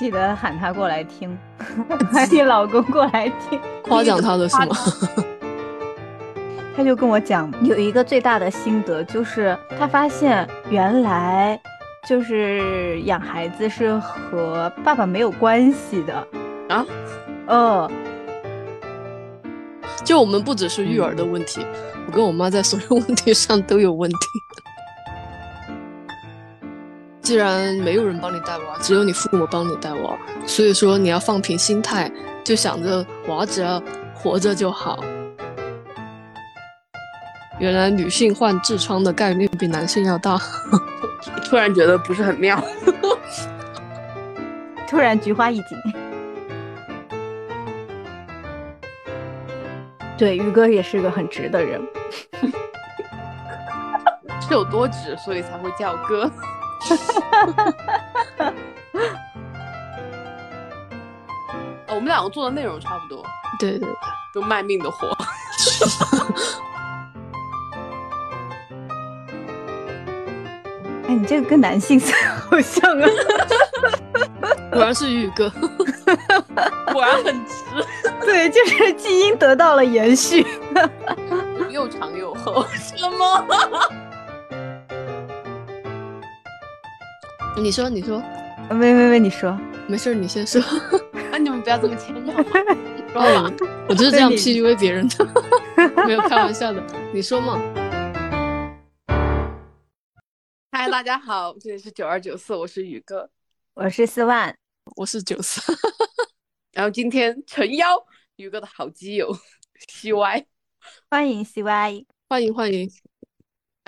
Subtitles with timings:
[0.00, 1.36] 记得喊他过来听，
[2.10, 4.68] 喊你老公过来听，夸奖他的是吗？
[6.74, 11.60] 他就跟我讲，有一个最大的心得，就是他发现原来
[12.08, 16.26] 就是养孩子是和爸爸没有关系的
[16.70, 16.86] 啊，
[17.46, 17.90] 呃，
[20.02, 21.60] 就我们不只是育儿的问题，
[22.06, 24.16] 我跟我妈在所有问题上都有问题。
[27.30, 32.10] 既然没有人帮你带娃，只有你父母帮你带娃，所以说你要放平心态，
[32.42, 33.80] 就想着娃只要
[34.12, 34.98] 活着就好。
[37.60, 40.36] 原来女性患痔疮的概率比男性要大，
[41.46, 42.60] 突然觉得不是很妙，
[44.90, 45.78] 突然菊花一紧。
[50.18, 51.80] 对，宇哥也是个很直的人，
[54.42, 56.28] 是有多直，所以才会叫哥。
[61.86, 63.24] 哦，我们两个做的内容差不多，
[63.58, 63.88] 对对对，
[64.32, 65.08] 都卖命的活。
[71.08, 72.00] 哎，你这个跟男性
[72.48, 73.06] 好像啊！
[74.70, 75.50] 果然是宇哥，
[76.92, 77.54] 果然很直。
[78.20, 80.46] 对，就是基因得到了延续，
[81.68, 82.64] 又长又厚。
[82.74, 83.44] 什么？
[87.56, 88.20] 你说，你说，
[88.70, 90.62] 没没没，你说，没事，你先说。
[91.30, 92.44] 那 你们不要这么谦让嘛。
[93.12, 93.52] 说吧，
[93.88, 95.24] 我就是这样 PUA 别人的，
[96.06, 96.82] 没有开玩笑的。
[97.12, 97.58] 你说嘛。
[100.70, 103.28] 嗨，大家好，这里是九二九四，我是宇哥，
[103.74, 104.56] 我是四万，
[104.96, 105.60] 我是九四。
[106.72, 107.88] 然后今天诚邀
[108.36, 109.36] 宇哥的好基友
[109.88, 110.44] CY，
[111.10, 112.88] 欢迎 CY，欢迎欢迎。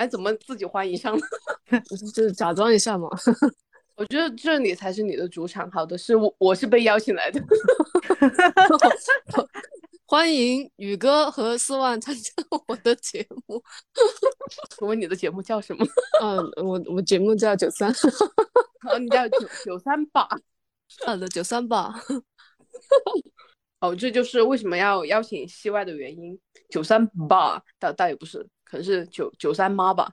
[0.03, 1.20] 哎，怎么自己欢迎上了？
[1.89, 3.08] 就是假装一下嘛。
[3.95, 5.70] 我觉得这里才是你的主场。
[5.70, 7.41] 好的，是我，我是被邀请来的。
[10.04, 12.32] 欢迎宇哥和四万参加
[12.66, 13.62] 我的节目。
[14.76, 15.87] 请问你的节目叫什么？
[16.21, 17.94] 嗯，我我节目叫九三。
[18.81, 20.28] 好，你叫九九三吧？
[21.06, 21.94] 好的，九三吧。
[23.78, 26.37] 哦，这就是为什么要邀请西外的原因。
[26.71, 28.44] 九三吧，倒倒也不是。
[28.72, 30.10] 可能是九九三妈吧，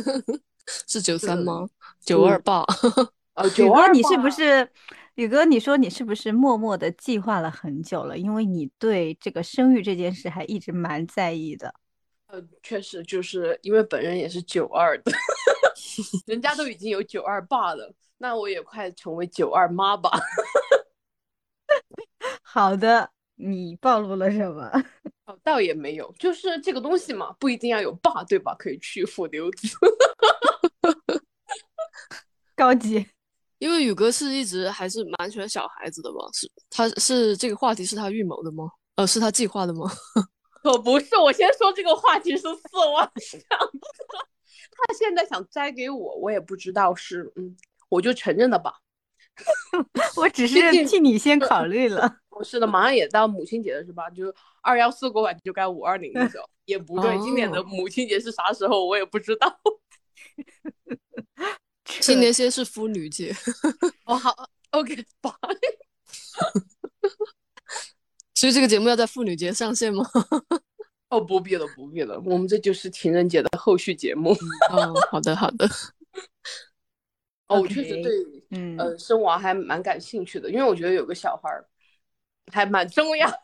[0.88, 1.68] 是九三吗？
[2.00, 2.64] 九二爸。
[3.34, 4.66] 啊， 九二，你是不是
[5.16, 5.44] 宇哥？
[5.44, 8.16] 你说你是不是默默的计划了很久了？
[8.16, 11.74] 因为你对这个生育这件事还一直蛮在意的。
[12.28, 15.12] 呃，确实，就是因为本人也是九二的，
[16.24, 20.18] 人家都已经有九二爸了，那我也快成为九二妈吧。
[22.40, 23.10] 好的。
[23.38, 24.72] 你暴露了什么？
[25.26, 28.54] 哦，倒也没有，就是这个东西嘛，不一定要有爸，对吧？
[28.58, 29.68] 可以去父留子，
[32.54, 33.06] 高级。
[33.58, 38.70] 因为宇哥是一直还是蛮喜欢小孩子的嘛，是他是这个话题是他预谋的吗？
[38.96, 39.90] 呃，是他计划的吗？
[40.62, 43.70] 可 不是，我先说这个话题是四万想的，
[44.70, 47.56] 他现在想摘给我，我也不知道是，嗯，
[47.88, 48.74] 我就承认了吧。
[50.16, 52.18] 我只是替你先考虑了。
[52.36, 54.10] 不是的，马上也到母亲节了，是吧？
[54.10, 57.18] 就二幺四过完就该五二零的时候，也不对。
[57.20, 58.84] 今年的母亲节是啥时候？
[58.84, 59.58] 我也不知道。
[62.02, 63.34] 今年先是妇女节。
[64.04, 64.34] 哦，好
[64.72, 65.30] ，OK，拜。
[68.34, 70.04] 所以这个节目要在妇女节上线吗？
[71.08, 74.32] 哦，不必了，不必了，我们这就是情人节的后续节目。
[74.70, 75.66] 哦，好的，好的。
[77.46, 78.12] 哦，我确实对，
[78.50, 81.64] 嗯，呃，生娃还蛮感兴趣的，因为我觉得有个小孩儿
[82.52, 83.36] 还蛮重要的，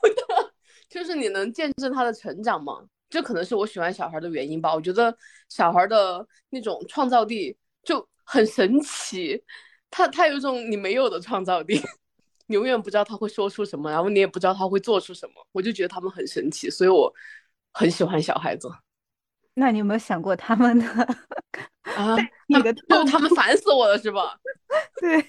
[0.89, 4.75] 就是你能见证他的成长吗，这可能是我喜欢小孩的原因吧。
[4.75, 5.17] 我觉得
[5.49, 9.43] 小孩的那种创造力就很神奇，
[9.91, 11.81] 他他有一种你没有的创造力，
[12.47, 17.13] 你 永远不知道他会说出什么，然后你也不知道他会做出什么，我就觉得他们很神奇，所以我
[17.73, 18.71] 很喜欢小孩子。
[19.55, 20.87] 那你有没有想过他们的
[21.83, 22.17] 啊？
[22.49, 24.35] 那个，就他们烦死我了，是吧？
[24.99, 25.23] 对，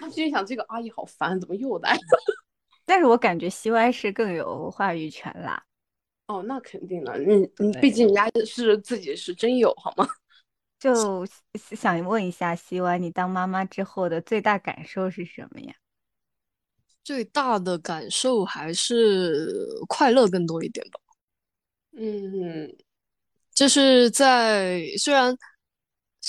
[0.00, 1.98] 他心里想这个阿姨好烦，怎么又来？
[2.90, 5.62] 但是我感觉西歪是更有话语权啦。
[6.26, 10.08] 哦，那肯定的，你你，毕竟人家是自己是真有，好吗？
[10.76, 15.72] 就想问一下西歪，你当妈妈之后的最大感受是什么呀？
[17.04, 20.98] 最大的感受还是快乐更多一点吧。
[21.92, 22.76] 嗯。
[23.54, 25.32] 就是在虽然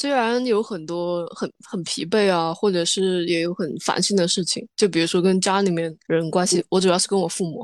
[0.01, 7.63] 虽然有很多很很疲惫啊，或者是也有很烦心的事情，就比如说跟家里面人关系，我主要是跟我父母，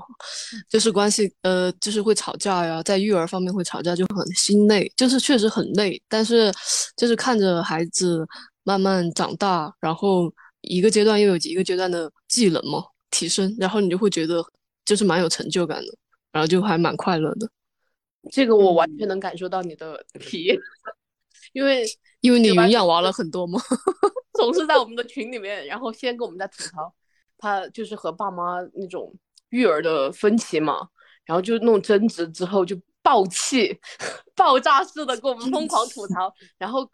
[0.69, 6.00] 就是关系呃，就是会吵架呀，在育儿方面会吵架，就很心累，就是确实很累。
[6.07, 6.54] 但是
[6.95, 8.24] 就是看着孩子
[8.63, 10.31] 慢慢长大，然后
[10.62, 14.45] 一个阶段又有一个阶段的技能嘛提升，然后你就会觉得
[14.86, 15.92] 就是蛮有成就感的，
[16.31, 17.50] 然后就还蛮快乐的。
[18.31, 20.56] 这个我完全能感受到你的 体验，
[21.54, 21.83] 因为
[22.22, 23.60] 因为你营养娃了很多吗？
[24.34, 26.94] 总是在我们的群里面，然后先跟我们在吐槽，
[27.38, 29.14] 他就是和爸妈那种
[29.50, 30.88] 育儿的分歧嘛，
[31.25, 33.80] 然后就弄争执之后就爆气，
[34.36, 36.88] 爆炸式的跟我们疯狂吐槽，然后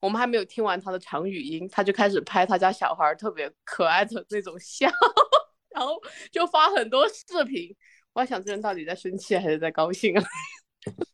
[0.00, 4.88] 我们还没有听完他的长语音，他就开始拍他家小孩特别可爱的那种笑，
[5.74, 7.74] 然后就发很多视频。
[8.12, 10.24] 我在想，这人到底在生气还是在高兴啊？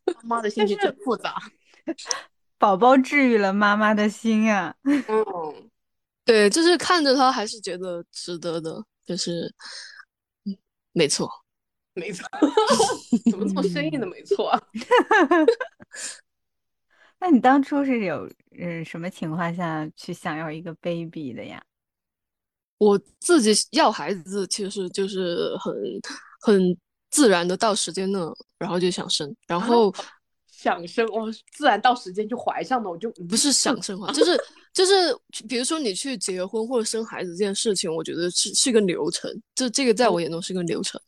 [0.05, 1.35] 他妈的心情真复杂。
[2.63, 4.73] 宝宝治愈了妈妈的心啊！
[4.87, 5.69] 嗯，
[6.23, 9.53] 对，就是看着他还是觉得值得的，就是，
[10.93, 11.29] 没错，
[11.93, 12.25] 没错，
[13.29, 14.61] 怎么这么生硬的没错啊？
[17.19, 21.61] 那你当初是有嗯什么情况下去想要一个 baby 的呀？
[22.77, 25.75] 我自己要孩子，其实就是很
[26.39, 26.77] 很
[27.09, 29.93] 自然的到时间了，然后就想生，然后。
[30.63, 34.39] 想生我，自然到时间就怀上了，我就不是想生嘛，就是
[34.73, 35.13] 就是，
[35.45, 40.99] 比如说你去结婚或者生孩子这件事情，我觉得是是一个流程，这这个在我眼中是一个流程。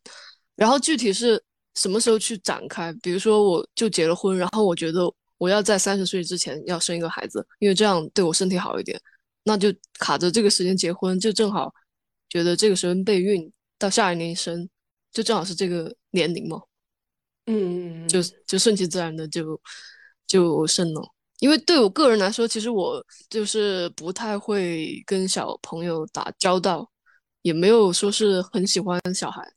[0.57, 1.41] 然后具体是
[1.75, 8.99] 什么时候去展开，比如说我就结了婚，然后我觉得我要在三十岁之前要生一个孩子，因为这样对我身体好一点，
[9.45, 11.73] 那就卡着这个时间结婚，就正好
[12.27, 13.49] 觉得这个时候备孕
[13.79, 14.67] 到下一年生，
[15.13, 16.61] 就正好是这个年龄嘛。
[17.47, 19.61] 嗯，就就顺其自然的就
[20.25, 21.01] 就生了，
[21.39, 26.89] 因为对我个人来说，其实我就是不太会跟小朋友打交道，
[27.43, 29.47] 也没有说是很喜欢小孩，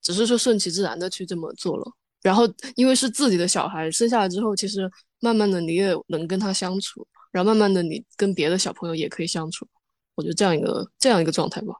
[0.00, 1.84] 只是说顺其自然的去这么做了。
[2.22, 4.90] 然后因为是自己的小孩，生下来之后，其实
[5.20, 9.68] 慢慢的你也能跟他相处，然后慢慢的你跟别的小朋友也可以相处，
[10.14, 11.74] 我觉得这样一个这样一个状态吧。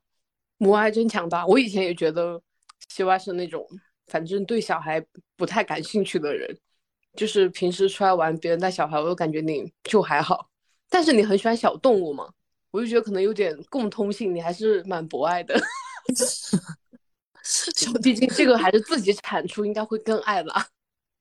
[0.58, 2.38] 母爱真强大，我以前也觉得
[2.90, 3.66] 希望是那种。
[4.06, 5.04] 反正对小孩
[5.36, 6.58] 不太感兴趣的人，
[7.16, 10.48] 就是平时出来玩，别人带小孩，我都感觉你就还好。
[10.88, 12.28] 但是你很喜欢小动物嘛，
[12.70, 15.58] 我就觉得可能有点共通性，你还是蛮博爱的。
[17.42, 20.66] 小毕竟这个还是自己产出，应该会更爱吧。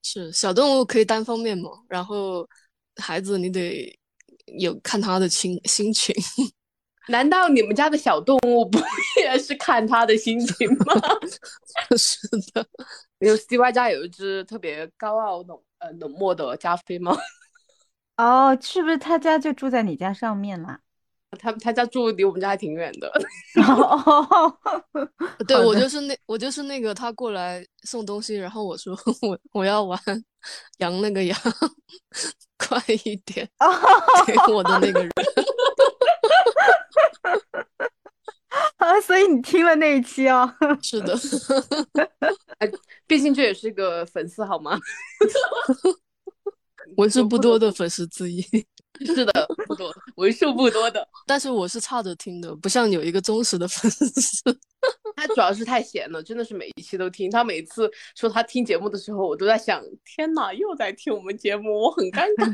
[0.04, 2.48] 是小动物可以单方面嘛，然后
[2.98, 3.98] 孩子你得
[4.60, 6.14] 有看他的心心情。
[7.08, 8.80] 难道你们家的小动物不
[9.22, 10.94] 也是看他的心情吗？
[11.98, 12.18] 是
[12.54, 12.66] 的，
[13.20, 17.18] 有 C Y 家有一只特别高傲冷呃冷漠的加菲猫。
[18.18, 20.80] 哦，是不是他家就住在你家上面啦？
[21.40, 23.12] 他他家住离我们家还挺远的。
[23.68, 24.56] 哦，
[25.48, 30.00] 对我就是那我就是那个他过来送东西，然后我说我我要玩
[30.78, 31.36] 羊那个羊，
[32.58, 33.50] 快一点
[34.28, 35.12] 给我的那个人。
[38.78, 40.54] 啊，所以你听了那一期哦？
[40.82, 41.16] 是的，
[43.08, 44.80] 毕竟这也是个粉丝好吗？
[46.98, 48.42] 为数不多的粉丝之一。
[49.04, 51.06] 是的，不多，为数不多的。
[51.26, 54.44] 但是我是差着听的，不像有一个忠实的粉丝。
[55.18, 57.30] 他主要是太闲了，真的是每一期都听。
[57.30, 62.54] 他每次说他听节目的时候，我都在想：天哪，又在听我们节目，我很尴尬。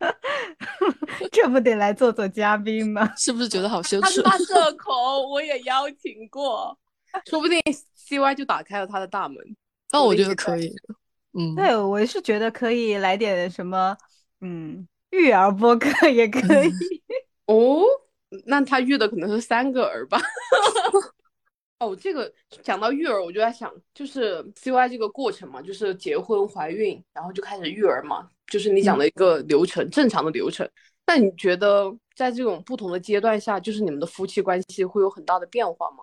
[1.30, 3.14] 这不得来做做嘉宾吗？
[3.16, 4.22] 是不是觉得好羞耻？
[4.22, 6.76] 他社恐，我也邀请过，
[7.28, 7.60] 说不定
[8.08, 9.36] CY 就打开了他的大门。
[9.92, 10.74] 那我觉得可以。
[11.34, 13.96] 嗯，对，我是觉得可以来点什么，
[14.40, 14.86] 嗯。
[15.10, 16.72] 育儿播客 也可以
[17.46, 17.84] 哦，
[18.46, 20.20] 那他育的可能是三个儿吧。
[21.78, 22.32] 哦，这个
[22.64, 30.68] 讲到育儿，我就在想，就是 CY 这个过程嘛，就是结婚、怀孕，然后就开始育儿嘛，就是你讲的一个流程，正常的流程。
[31.06, 36.02] 那你觉得在这种不同的阶段下，就是你们的夫妻关系会有很大的变化吗？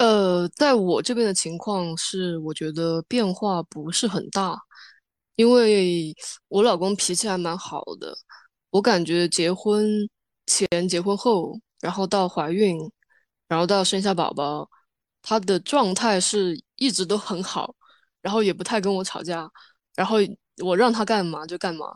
[0.00, 4.58] 呃，在我这边的情况是，我觉得变化不是很大。
[5.36, 6.14] 因为
[6.48, 8.16] 我老公脾气还蛮好的，
[8.70, 10.08] 我感觉结婚
[10.46, 12.78] 前、结婚后，然后到怀孕，
[13.48, 14.68] 然后到生下宝宝，
[15.22, 17.74] 他的状态是一直都很好，
[18.22, 19.50] 然后也不太跟我吵架，
[19.94, 20.16] 然后
[20.64, 21.86] 我让他干嘛就干嘛，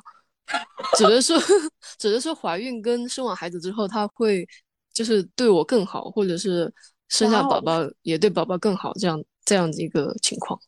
[0.98, 1.38] 只能说，
[1.98, 4.46] 只能说怀孕跟生完孩子之后，他会
[4.92, 6.72] 就是对我更好，或者是
[7.08, 10.58] 生下宝宝也对宝宝更好，这样这样的一个情况。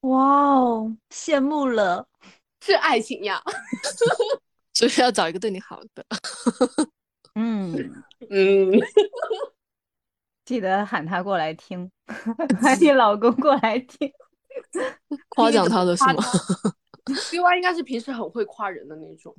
[0.00, 2.06] 哇哦，羡慕了。
[2.60, 3.40] 是爱情呀，
[4.74, 6.04] 所以要找一个对你好的。
[7.36, 7.74] 嗯
[8.30, 8.72] 嗯，
[10.44, 11.88] 记得喊他过来听，
[12.60, 14.10] 喊你老公过来听，
[15.30, 16.14] 夸奖他的是吗
[17.04, 19.32] ？CY 应该是平时很会夸人的那种。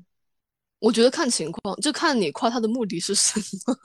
[0.80, 3.76] 我觉得看情况，就看你夸他的目的是什么。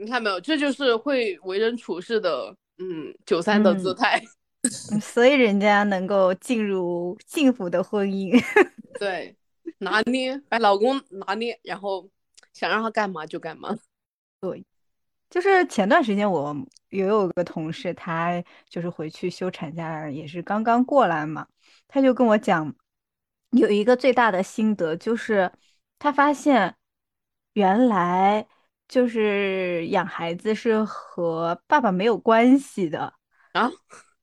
[0.00, 4.18] 你看没有，这就是会为人处事的，嗯，九三的姿态。
[5.00, 8.32] 所以人家能够进入幸福的婚姻。
[8.98, 9.36] 对，
[9.78, 12.08] 拿捏，把老公拿捏，然后
[12.54, 13.76] 想让他干嘛就干嘛。
[14.40, 14.64] 对，
[15.28, 16.56] 就是前段时间我
[16.88, 21.46] 也有个同事，他就是回去休产假，也是刚刚过来嘛，
[21.86, 22.74] 他就跟我讲。
[23.50, 25.50] 有一个最大的心得就是，
[25.98, 26.76] 他发现
[27.54, 28.46] 原来
[28.90, 33.14] 就是养孩子是和爸爸没有关系的
[33.52, 33.70] 啊。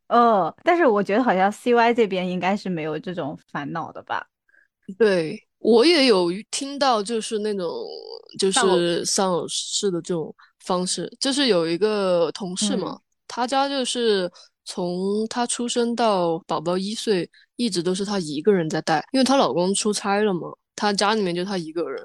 [0.09, 4.27] 哦，但是我觉得好像 CY 这边应该是没有这种烦恼的吧？
[5.00, 7.67] 对我也有听到，就是那种
[8.38, 14.29] 就是丧偶式的这种方式，就是有一个同事嘛，他家就是
[14.65, 17.29] 从他出生到宝宝一岁。
[17.59, 20.41] 一直都是她一个人在带，因为她老公出差了嘛，
[20.75, 22.00] 她家里面就她一个人。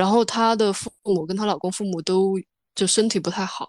[0.00, 2.38] 然后她的父母跟她老公父母都
[2.74, 3.68] 就身体不太好，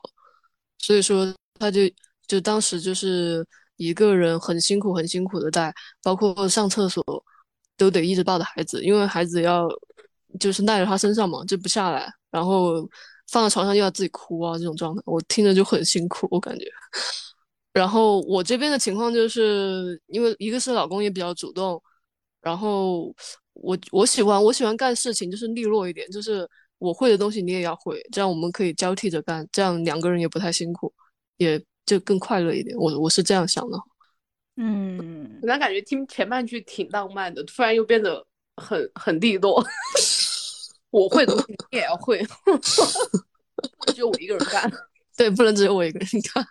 [0.77, 1.27] 所以说
[1.59, 1.81] 她就
[2.25, 3.45] 就当时就是
[3.75, 7.03] 一个人很辛苦很辛苦的带，包括上厕所
[7.75, 9.67] 都得一直抱着孩子，因为孩子要
[10.39, 12.87] 就是赖在她身上嘛，就不下来，然后
[13.29, 16.65] 放在床上又要自己哭啊这种状态，我听着就很辛苦，我感觉。
[17.73, 21.81] 然后我这边的情况就是，因为一个是老公也比较主动，
[22.41, 23.13] 然后
[23.53, 30.93] 我我喜欢我喜欢干事情就是利落一点，就是我会的东西你也要会，这样我们可以交替着干，这样两个人也不太辛苦，
[31.37, 32.75] 也就更快乐一点。
[32.77, 33.77] 我我是这样想的。
[34.57, 38.25] 嗯，本来感觉听前半句挺浪漫的，突然又变得
[38.57, 39.63] 很很利落。
[40.91, 42.21] 我会的东西你也要会，
[43.95, 44.69] 只有我一个人干。
[45.15, 46.45] 对，不能只有我一个人干。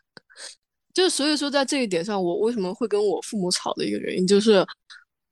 [0.95, 4.66] 就所以说，在这一点上，我为什么会跟我父母吵的一个原因，就是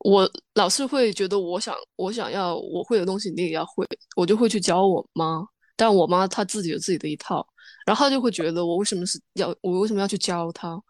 [0.00, 3.86] 我老是会觉得，我想我想要我会的东西，你也要会，
[4.16, 5.44] 我就会去教我妈。
[5.76, 7.46] 但我妈她自己有自己的一套，
[7.86, 10.80] 然后她就会觉得我为什么是要我为什么要去教她？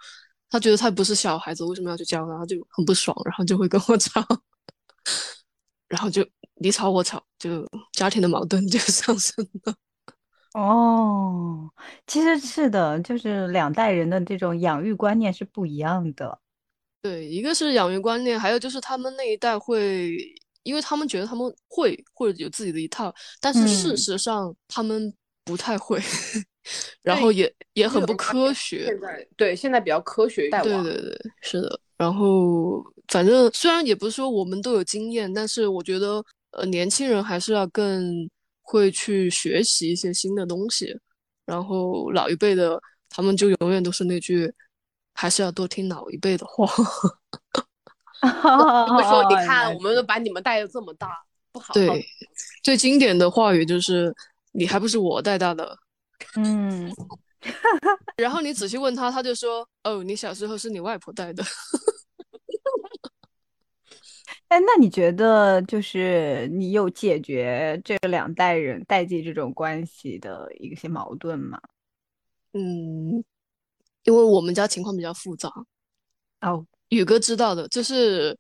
[0.51, 2.47] 她觉得她不是小孩子，为什么要去教她？
[2.47, 4.25] 就很不爽，然后就会跟我吵，
[5.89, 9.75] 然后就你吵我吵，就家庭的矛盾就上升了。
[10.55, 11.71] 哦，
[12.07, 16.41] 其实是的，就是两代人的这种养育观念是不一样的。
[17.01, 20.19] 对，一个是养育观念，还有就是他们那一代会，
[20.63, 25.13] 因为他们觉得他们会或者有自己的一套，但是事实上他们
[25.45, 26.01] 不太会，
[27.03, 28.87] 然后也也很不科学。
[28.87, 31.81] 现在对现在比较科学带对对对，是的。
[31.97, 38.29] 然后反正虽然也不是说我们都有经验，但是我觉得呃年轻人还是要更。
[38.71, 40.95] 会去学习一些新的东西，
[41.47, 42.79] 然后老一辈的
[43.09, 44.53] 他们就永远都是那句，
[45.21, 46.65] 还是要多听老一辈的话。
[48.23, 51.13] 会说你看，我们都把你们带的这么大，
[51.51, 51.75] 不好。
[51.75, 52.07] 对，
[52.63, 54.15] 最经典的话语就是
[54.53, 55.77] 你还不是我带大的。
[56.37, 56.89] 嗯，
[58.17, 61.43] 然后你仔细问他，他就说哦，你小时候是你外婆带的。
[64.47, 71.61] 哎，那你觉得就是你有解决这两代人代际这种关系的一些矛盾吗？
[72.53, 73.25] 嗯，
[74.09, 75.53] 因为我们家情况比较复杂。
[76.41, 78.35] 哦，宇哥知道的，就是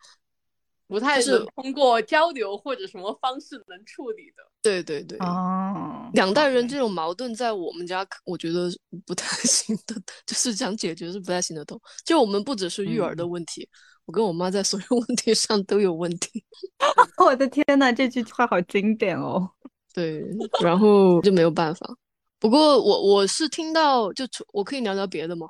[0.86, 4.42] 不太是通过交流或者什么方式能处理的。
[4.62, 5.18] 对对对。
[5.18, 6.08] 哦。
[6.14, 8.70] 两代人这种矛盾在我们家，我觉得
[9.04, 9.94] 不太 行的，
[10.24, 11.78] 就是想解决是不太行得通。
[12.02, 13.68] 就我们不只是育儿的问题。
[14.06, 16.42] 我跟我妈在所有问题上都有问题，
[17.22, 19.50] 我的天呐，这句话好经典哦。
[19.92, 20.24] 对，
[20.62, 21.94] 然后就没有办法。
[22.38, 25.46] 不过我我是听到，就我可以聊聊别的吗？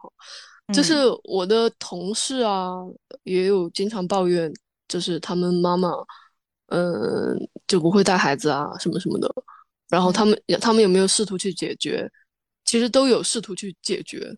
[0.73, 2.73] 就是我的同事啊，
[3.25, 4.53] 也有经常抱怨，
[4.87, 5.91] 就是他们妈妈，
[6.67, 9.33] 嗯，就不会带孩子啊，什么什么的。
[9.89, 12.11] 然后他们他们有没有试图去解决？
[12.65, 14.37] 其实都有试图去解决，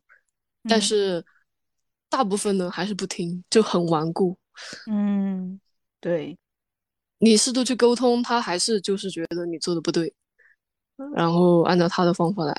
[0.69, 1.25] 但是。
[2.13, 4.37] 大部分呢还是不听，就很顽固。
[4.91, 5.61] 嗯，
[6.01, 6.37] 对，
[7.21, 10.13] 你试图去沟通，他还是就是觉得你做的不对，
[11.15, 12.55] 然后按照他的方法来。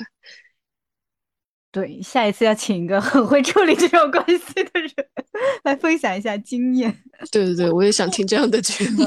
[1.71, 4.91] 对，下一次要请一个很会处理这种关系的人
[5.63, 6.91] 来分享一下经验。
[7.31, 9.05] 对对对，我也想听这样的节目。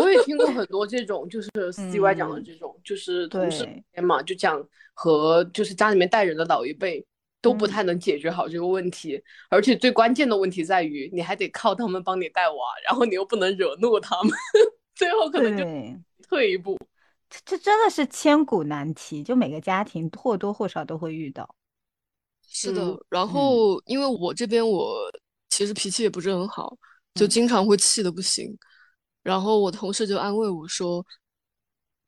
[0.00, 4.60] 我也听过很多这种，就是 CY 讲的这种，就是同事间嘛，就讲
[4.92, 7.06] 和就是家里面带人的老一辈。
[7.40, 12.54] 都不太能解决好这个问题，而且最关键的问题在于，你还得靠他们帮你带娃，
[12.88, 14.32] 然后你又不能惹怒他们，
[14.96, 15.62] 最后可能就
[16.26, 16.74] 退一步。
[17.34, 21.48] 这这真的是千古难题，就每个家庭或多或少都会遇到。
[22.46, 24.94] 是的，然后因为我这边我
[25.48, 26.76] 其实脾气也不是很好，
[27.14, 28.56] 就经常会气的不行。
[29.22, 31.04] 然后我同事就安慰我说：“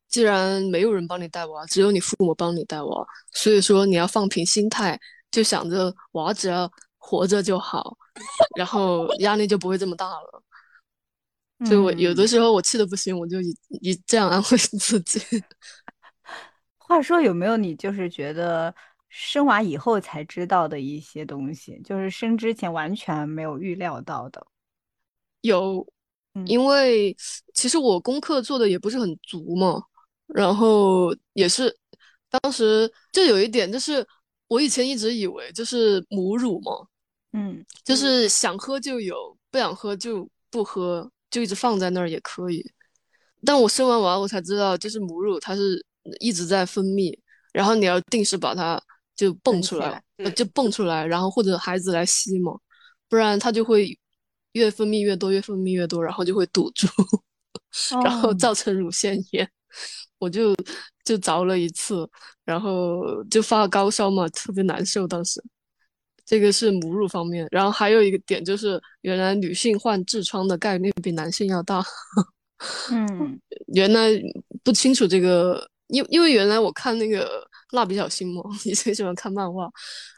[0.08, 7.96] 既然没有人帮你带娃，只有你父母帮你带娃，所以说你要放平心态，就想着娃只要活着就好，
[8.56, 10.42] 然后压力就不会这么大了。
[11.64, 15.18] 所以我有的时候我气的不行，我就以以这样安慰自己。
[16.76, 18.72] 话说有没有你就是觉得
[19.08, 24.46] 生娃以后才知道的一些东西，就是生之前完全没有预料到的？
[25.40, 25.86] 有，
[26.44, 27.16] 因为
[27.54, 29.82] 其实我功课做的也不是很足嘛，
[30.26, 31.74] 然后也是
[32.28, 34.06] 当时就有一点，就是
[34.48, 36.72] 我以前一直以为就是母乳嘛，
[37.32, 41.10] 嗯，就是想喝就有，不想喝就不喝。
[41.36, 42.64] 就一直放在那儿也可以，
[43.44, 45.84] 但我生完娃我才知道，就是母乳它是
[46.18, 47.14] 一直在分泌，
[47.52, 48.82] 然后你要定时把它
[49.14, 50.02] 就蹦出来，
[50.34, 52.58] 就蹦出来，然后或者孩子来吸嘛，
[53.06, 53.98] 不然它就会
[54.52, 56.86] 越分泌越多，越分泌越多，然后就会堵住，
[58.02, 59.46] 然后造成乳腺炎。
[60.18, 60.56] 我就
[61.04, 62.08] 就着了一次，
[62.46, 65.44] 然后就发高烧嘛，特别难受当时。
[66.26, 71.82] 这个是母乳方面，然后还有一个点就是，原来女性患痔疮的概率比男性要大。
[72.90, 74.10] 嗯，原来
[74.64, 77.28] 不清楚这个，因因为原来我看那个
[77.72, 79.70] 蜡笔小新嘛， 以前喜欢看漫画，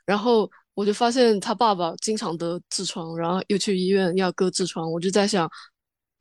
[0.06, 5.50] 然后我就发现他爸爸经常得痔疮，然后又去医院要割痔疮，我就在想，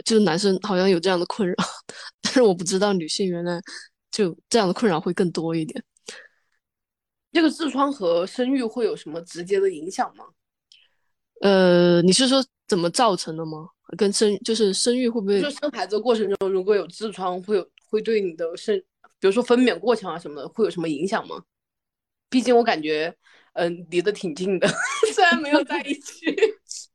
[0.04, 1.56] 就是男生好像有这样的困扰，
[2.22, 3.62] 但是我不知道女性原来
[4.12, 5.82] 就这样的困扰会更多一点。
[7.32, 10.26] 这个痔疮和生育会有什么直接的影响吗？
[11.42, 13.70] 呃，你是说怎么造成的吗？
[13.98, 15.40] 跟生就是生育会不会？
[15.42, 18.76] 就生孩子过程中如果有痔疮，会有会对你的生，
[19.20, 21.44] 比如说分娩过程啊什么的，会有什么影响吗？
[22.30, 23.16] 毕竟我感觉，
[23.54, 24.68] 嗯，离得挺近的，
[25.14, 26.26] 虽然没有在一起。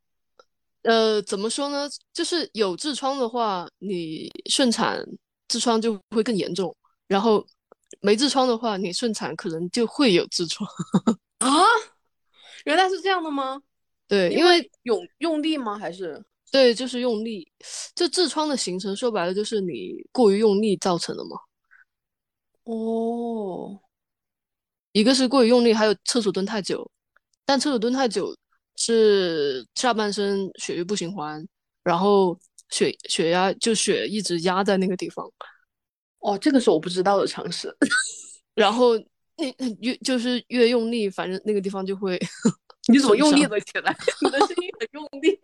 [0.83, 1.89] 呃，怎么说呢？
[2.13, 5.01] 就是有痔疮的话，你顺产
[5.47, 6.75] 痔疮就会更严重，
[7.07, 7.45] 然后。
[8.01, 10.69] 没痔疮的话，你顺产可能就会有痔疮
[11.39, 11.49] 啊？
[12.65, 13.61] 原来是这样的吗？
[14.07, 15.77] 对，因为用用力吗？
[15.77, 17.51] 还是对，就是用力。
[17.95, 21.37] 就痔疮的形成，说白了就是你过于用力造成的嘛。
[22.63, 23.79] 哦，
[24.91, 26.89] 一个是过于用力，还有厕所蹲太久。
[27.45, 28.33] 但厕所蹲太久
[28.77, 31.45] 是下半身血液不循环，
[31.83, 35.29] 然后血血压就血一直压在那个地方。
[36.23, 37.73] 哦，这个是我不知道的常识。
[38.55, 38.97] 然后
[39.37, 42.19] 你越就是越用力，反正那个地方就会。
[42.91, 43.95] 你怎么用力了起来？
[44.21, 45.39] 你的声音很用力。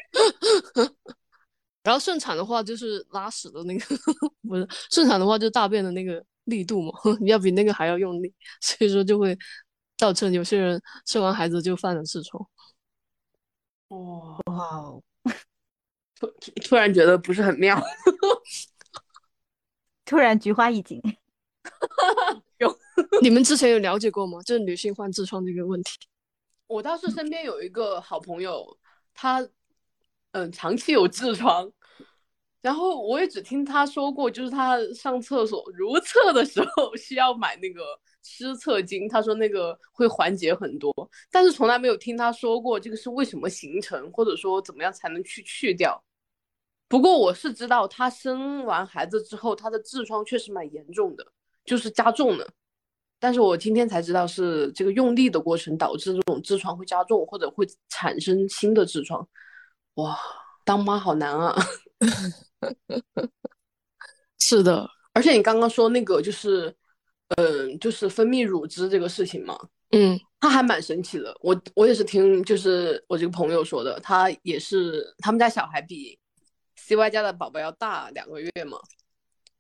[1.84, 3.96] 然后顺产的话就是拉屎的那个，
[4.48, 9.38] 不是顺产的话就大便的那个力度嘛，你要比那个还要用力，所以说就会
[9.98, 12.46] 造成有些人生完孩子就犯了痔疮。
[13.88, 15.02] 哦，哇哦！
[16.20, 16.28] 突
[16.62, 17.82] 突然觉得不是很妙。
[20.10, 21.00] 突然菊花一紧，
[22.58, 22.76] 有
[23.22, 24.42] 你们之前有了解过吗？
[24.42, 25.92] 就是女性患痔疮这个问题。
[26.66, 28.76] 我倒是身边有一个好朋友，
[29.14, 29.48] 他
[30.32, 31.72] 嗯长期有痔疮，
[32.60, 37.84] 然后我也只听他说过，就是他上厕所如厕的时候需要买那个
[38.24, 40.92] 湿厕巾，他说那个会缓解很多，
[41.30, 46.04] 但是从来没有听他说过这个是为什么形成，或者说怎么样才能去去掉。
[46.90, 51.24] 不过我是知道，她生完孩子之后，她的痔疮确实蛮严重的，
[51.64, 52.48] 就是加重了。
[53.20, 59.26] 但是我今天才知道，是这个用力的过程导致这种痔疮会加重，或者会产生新的痔疮。
[59.96, 60.18] 哇，
[60.66, 61.56] 当妈好难啊！
[64.40, 66.74] 是的，而且你刚刚说那个就是，
[67.38, 69.56] 嗯，就是分泌乳汁这个事情嘛，
[69.92, 71.38] 嗯，他还蛮神奇的。
[71.42, 76.18] 我我也是听，就是我这个朋友说的，他也是他们家小孩比。
[76.90, 78.80] C Y 家的宝宝要大两个月嘛，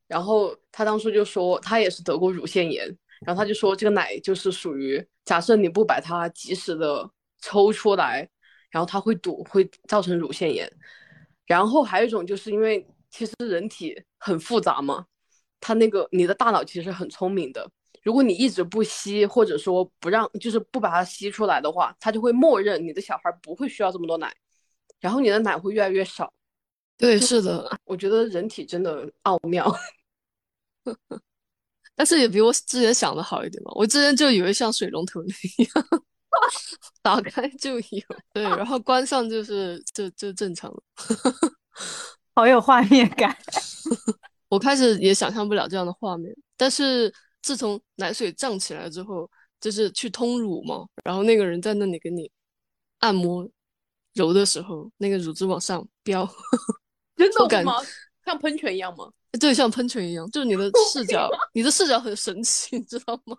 [0.07, 2.87] 然后他当初就说他也是得过乳腺炎，
[3.23, 7.07] 然后他就说这个奶就是属于假设你不把它及时的
[7.39, 8.27] 抽出来，
[8.71, 10.67] 然后它会堵，会造成乳腺炎。
[11.45, 15.05] 然后还有一种就是因为其实人体很复杂嘛，
[15.59, 17.69] 他那个你的大脑其实很聪明的，
[18.01, 24.33] 如果你一直不吸或者说不让就是不把它吸出来的话，它就会默认你的小孩不会需要这么多奶，
[24.99, 26.33] 然后你的奶会越来越少。
[26.99, 29.73] 对，是的，我觉得人体真的奥妙，
[31.95, 33.71] 但是也比我之前想的好一点吧。
[33.73, 35.33] 我之前就以为像水龙头那
[35.63, 36.03] 样，
[37.01, 40.83] 打开就有，对，然后关上就是就就正常了，
[42.35, 43.33] 好有画面感。
[44.49, 49.31] 我开始也想象不了这样的画面，但是自从奶水胀起来之后，
[49.61, 52.29] 就是去通乳嘛，然后那个人在那里给你
[52.99, 53.49] 按摩
[54.15, 56.29] 揉的时候，那个乳汁往上飙。
[57.19, 57.75] 真的吗？
[58.25, 59.11] 像喷泉一样吗？
[59.39, 63.37] 对，像喷泉一样，就是你的视角，你的视角很神奇，你知道吗？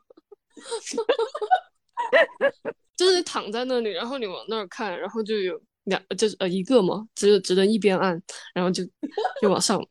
[2.96, 8.20] 就是你躺在那里，然后你往那儿看，然后就有两，就是呃一个嘛，只有只能一边按，
[8.54, 8.84] 然后就
[9.40, 9.80] 就往上。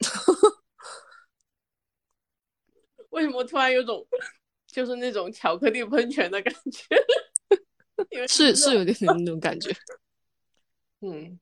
[3.09, 4.05] 为什么突然有种
[4.67, 8.27] 就是那种巧克力喷泉的感觉？
[8.27, 9.75] 是是有点点那种感觉。
[11.01, 11.39] 嗯，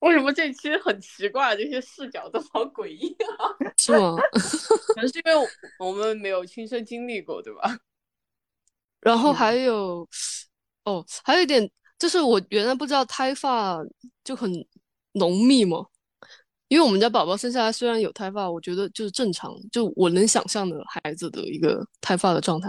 [0.00, 1.56] 为什么这期很奇怪？
[1.56, 3.48] 这些视角都好诡异啊！
[3.76, 4.14] 是吗？
[4.94, 7.78] 可能是因为我们没有亲身经历过，对吧？
[9.00, 10.06] 然后还有，
[10.84, 13.78] 哦，还有一点就是，我原来不知道胎发
[14.22, 14.52] 就很
[15.12, 15.86] 浓密嘛。
[16.68, 22.68] 因为我们家宝宝生下来虽然有胎发，我觉得就是正常，就我能想象的孩子的一个胎发的状态。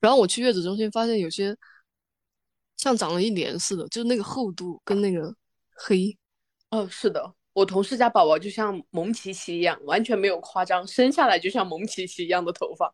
[0.00, 1.54] 然后我去月子中心发现有些
[2.76, 5.34] 像长了一年似的，就是那个厚度跟那个
[5.74, 6.16] 黑。
[6.70, 12.92] 哦，是的，我同事家宝宝就像蒙奇奇一样，完全没有夸张，生下来就像蒙奇奇一样的头发。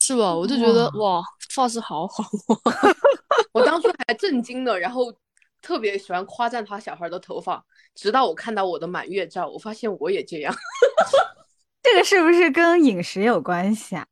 [0.00, 0.34] 是吧？
[0.34, 2.24] 我就觉得哇，发质好好
[2.64, 2.96] 啊！
[3.54, 5.14] 我当初还震惊了，然后
[5.60, 10.52] 特别喜欢夸赞他小孩的头发，直到我看到我的满月照，我发现我也这样。
[11.82, 14.04] 这个是不是跟饮食有关系啊？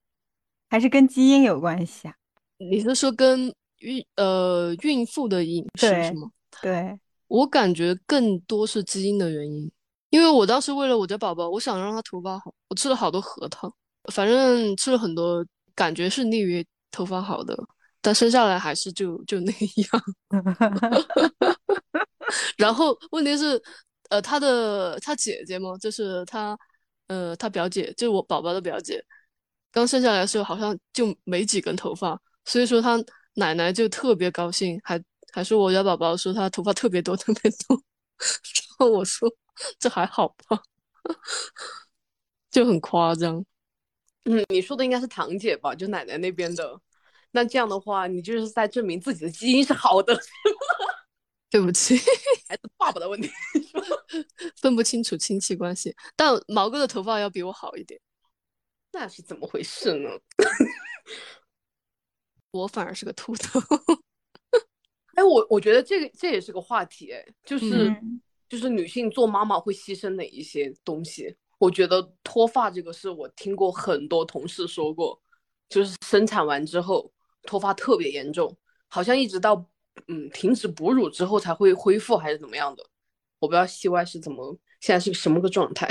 [0.68, 2.14] 还是跟基因有关系啊？
[2.59, 6.31] 你是说跟孕呃孕妇的饮食是吗？
[6.62, 9.71] 对，我感觉更多是基因的原因，
[10.11, 13.73] 因为我当时为了我家宝宝，我想让他头发好，我吃了好多核桃，
[14.12, 15.45] 反正吃了很多。
[15.73, 17.57] 感觉是利于头发好的，
[18.03, 20.03] 但生下来还是就就那样。
[22.59, 23.62] 然后问题是，
[24.11, 26.59] 呃，他的他姐姐嘛，就是他，
[27.07, 29.03] 呃，他表姐，就是我宝宝的表姐，
[29.73, 33.03] 刚生下来的时候好像就没几根头发，所以说他
[33.35, 37.77] 奶奶就特别高兴，还还说我家宝宝说他头发特别多特别多。
[38.19, 39.29] 然后我说
[39.79, 40.62] 这还好吧，
[42.51, 43.45] 就很夸张。
[44.25, 46.81] 嗯，你说的应该是堂姐吧，就奶奶那边的。
[47.31, 50.19] 那这样的话，你就是在证明自己的基因是好的。
[51.49, 51.97] 对不起，
[52.49, 53.31] 还是爸爸的问题，
[54.61, 55.95] 分不清楚亲戚关系。
[56.14, 58.01] 但毛哥的头发要比我好一点，
[58.93, 60.11] 那是怎么回事呢？
[62.53, 63.61] 我反而是个秃头。
[65.20, 67.94] 哎，我我觉得这个这也是个话题，哎，就是
[68.48, 71.37] 就是女性做妈妈会牺牲哪一些东西？
[71.59, 75.20] 我觉得脱发这个是我听过很多同事说过，
[75.68, 78.56] 就是生产完之后脱发特别严重，
[78.88, 79.62] 好像一直到
[80.09, 82.83] 嗯停止哺乳之后才会恢复还是怎么样的，
[83.40, 85.87] 我不知道西外是怎么现在是个什么个状态。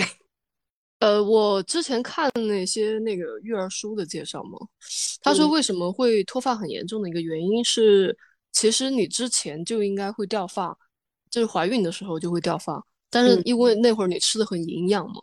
[0.98, 4.58] 呃，我之前看那些那个育儿书的介绍嘛，
[5.22, 8.18] 他说为什么会脱发很严重的一个原因是，
[8.52, 10.78] 其实你之前就应该会掉发，
[11.30, 15.22] 就是怀孕的时候就会掉发，但是因为那会儿你吃的很营养嘛。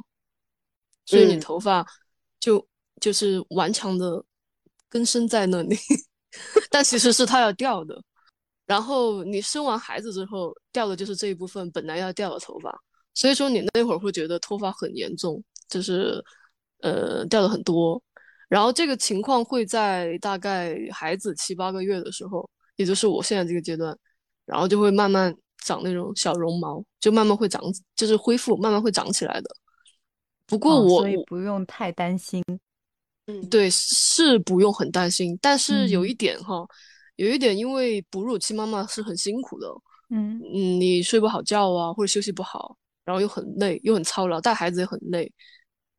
[1.04, 1.86] 所以你头发
[2.40, 2.66] 就
[3.00, 4.24] 就是顽强的
[4.88, 5.76] 根生在那里，
[6.68, 8.02] 但其实是它要掉的。
[8.66, 12.76] 然后你生完孩子之后掉的就是这一部分本来要掉的头发，
[13.14, 16.20] 所以说你那会儿会觉得脱发很严重，就是
[16.80, 18.02] 呃掉的很多。
[18.48, 23.96] 然后这个情况会在大概孩子七八个月的时候，也就是我现在这个阶段，
[24.44, 25.34] 然后就会慢慢
[25.64, 27.62] 长那种小绒毛，就慢慢会长，
[27.94, 29.50] 就是恢复，慢慢会长起来的。
[30.46, 32.42] 不过我所以不用太担心，
[33.26, 35.36] 嗯，对，是不用很担心。
[35.42, 36.64] 但是有一点哈，
[37.16, 39.66] 有一点，因为哺乳期妈妈是很辛苦的，
[40.10, 45.32] 嗯嗯，你睡不好觉啊，或者休息不好，然后又很累，又很操劳，带孩子也很累。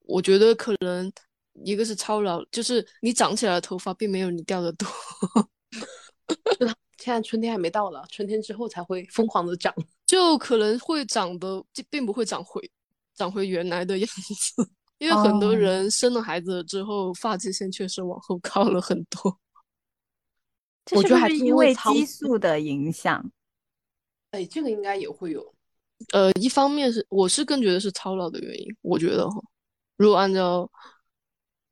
[0.05, 1.11] 我觉得可能
[1.65, 4.87] 一个是操劳，就是你长起来的头发并没有你掉的多。
[6.97, 9.73] 现在春天还没到了，春天之后才会疯狂的长，
[10.07, 12.69] 就可能会长的，并不会长回。
[13.15, 14.07] 长回原来的样
[14.55, 19.39] 子， 因为很多人生了孩子之后，发际线确实往后靠了很多。
[20.95, 23.31] 我觉得还是因为激素的影响。
[24.29, 25.53] 哎，这个应该也会有。
[26.13, 28.67] 呃，一方面是我是更觉得是操劳的原因。
[28.83, 29.41] 我觉得哈，
[29.95, 30.69] 如果按照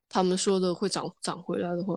[0.08, 1.96] 他们说的会长长回来的话，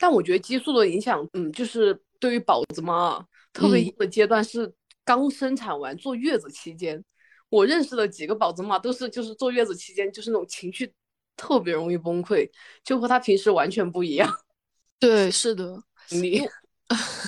[0.00, 4.72] 但我觉得激素的影响，嗯，就是对于宝子妈特别的阶段是
[5.04, 7.04] 刚生产完坐月子期间。
[7.50, 10.90] 我认识的几个宝子妈都是，就是坐月子期间，就是那种情绪
[11.36, 12.48] 特别容易崩溃，
[12.82, 14.32] 就和她平时完全不一样。
[14.98, 16.38] 对，是的，你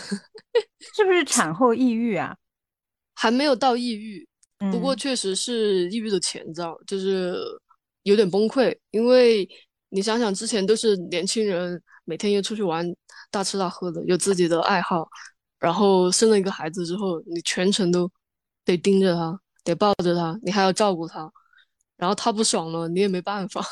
[0.94, 2.34] 是不是产后抑郁啊？
[3.14, 4.26] 还没有到抑郁，
[4.70, 7.36] 不过确实是抑郁的前兆，就是
[8.04, 8.74] 有点崩溃。
[8.92, 9.46] 因为
[9.90, 12.86] 你想想，之前都是年轻人，每天又出去玩，
[13.30, 15.08] 大吃大喝的，有自己的爱好，
[15.58, 18.10] 然后生了一个孩子之后，你全程都
[18.64, 19.38] 得盯着他。
[19.64, 21.32] 得抱着他，你还要照顾他，
[21.96, 23.64] 然后他不爽了，你也没办法，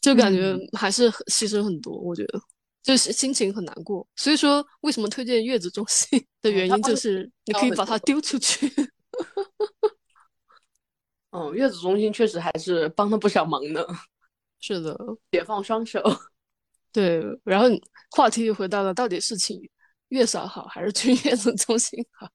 [0.00, 1.96] 就感觉还是牺牲很多。
[1.96, 2.40] 我觉得
[2.82, 4.04] 就是心情很难过。
[4.16, 8.68] 所以说，为什么推荐月子中心 的原因就是你可以把它丢出去。
[11.30, 13.86] 嗯， 月子中心确实还是帮了不少忙的。
[14.60, 14.96] 是的，
[15.32, 16.02] 解放双手。
[16.92, 17.66] 对，然后
[18.10, 19.60] 话题又回到了，到底是请
[20.08, 22.28] 月嫂好还是去月子中心好？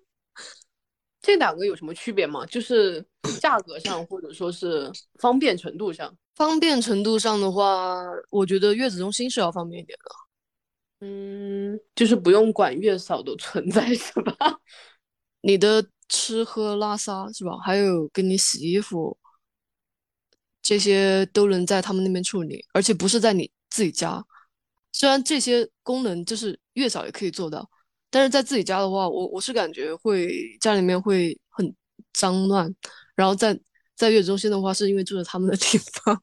[1.21, 2.45] 这两个有什么区别吗？
[2.45, 3.05] 就是
[3.39, 6.13] 价格上，或者说是方便程度上。
[6.35, 11.05] 方便程度上的话，我觉得月子中心是要方便一点的。
[11.05, 14.35] 嗯，就是不用管月嫂的存在，是吧？
[15.41, 17.57] 你的吃喝拉撒是吧？
[17.63, 19.17] 还有给你洗衣服。
[20.63, 24.25] 这些都能在他们那边处理，而且不是在你自己家。
[24.93, 27.69] 虽然这些功能就是月嫂也可以做到，
[28.09, 31.75] 但是在自己家的话，我我是感觉会家里面会很
[32.13, 32.73] 脏乱。
[33.15, 33.59] 然后在
[33.95, 36.21] 在月子中心的话，是因为住在他们的地方，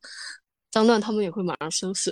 [0.70, 2.10] 脏乱他们也会马上收拾。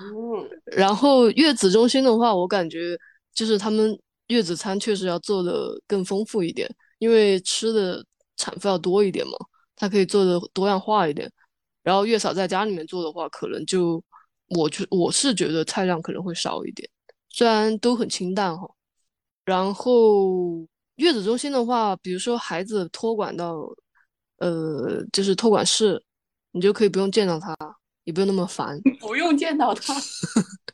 [0.00, 2.98] 嗯， 然后月子中心的话，我感觉
[3.32, 3.96] 就是他们
[4.28, 8.04] 月子餐确实要做的更丰富一点，因为吃的
[8.36, 9.32] 产妇要多一点嘛。
[9.80, 11.30] 它可以做的多样化一点，
[11.84, 14.02] 然后月嫂在家里面做的话，可能就
[14.48, 16.90] 我就我是觉得菜量可能会少一点，
[17.28, 18.68] 虽然都很清淡哈。
[19.44, 23.72] 然后月子中心的话，比如说孩子托管到
[24.38, 26.02] 呃就是托管室，
[26.50, 27.56] 你就可以不用见到他，
[28.02, 29.94] 也不用那么烦，不用见到他，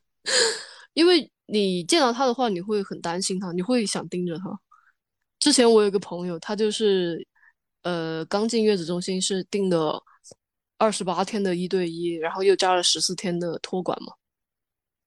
[0.95, 4.45] 因为你见到他的话，你会很担心他，你会想盯着他。
[5.39, 7.29] 之前我有个朋友，他就是。
[7.85, 10.03] 呃，刚进月子中心是订的
[10.79, 14.13] 二十八天的一对一，然后又加了十四天的托管嘛，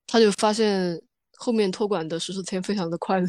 [0.05, 1.01] 他就发现
[1.35, 3.27] 后面托管的十四天非常的快乐。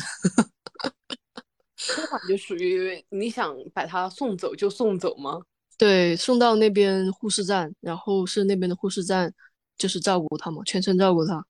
[1.77, 5.41] 托管就属于你想把他送走就送走吗？
[5.79, 9.33] 对，送到那边护士站，然后是那边的护士站
[9.79, 11.43] 就是照顾他嘛，全程照顾他，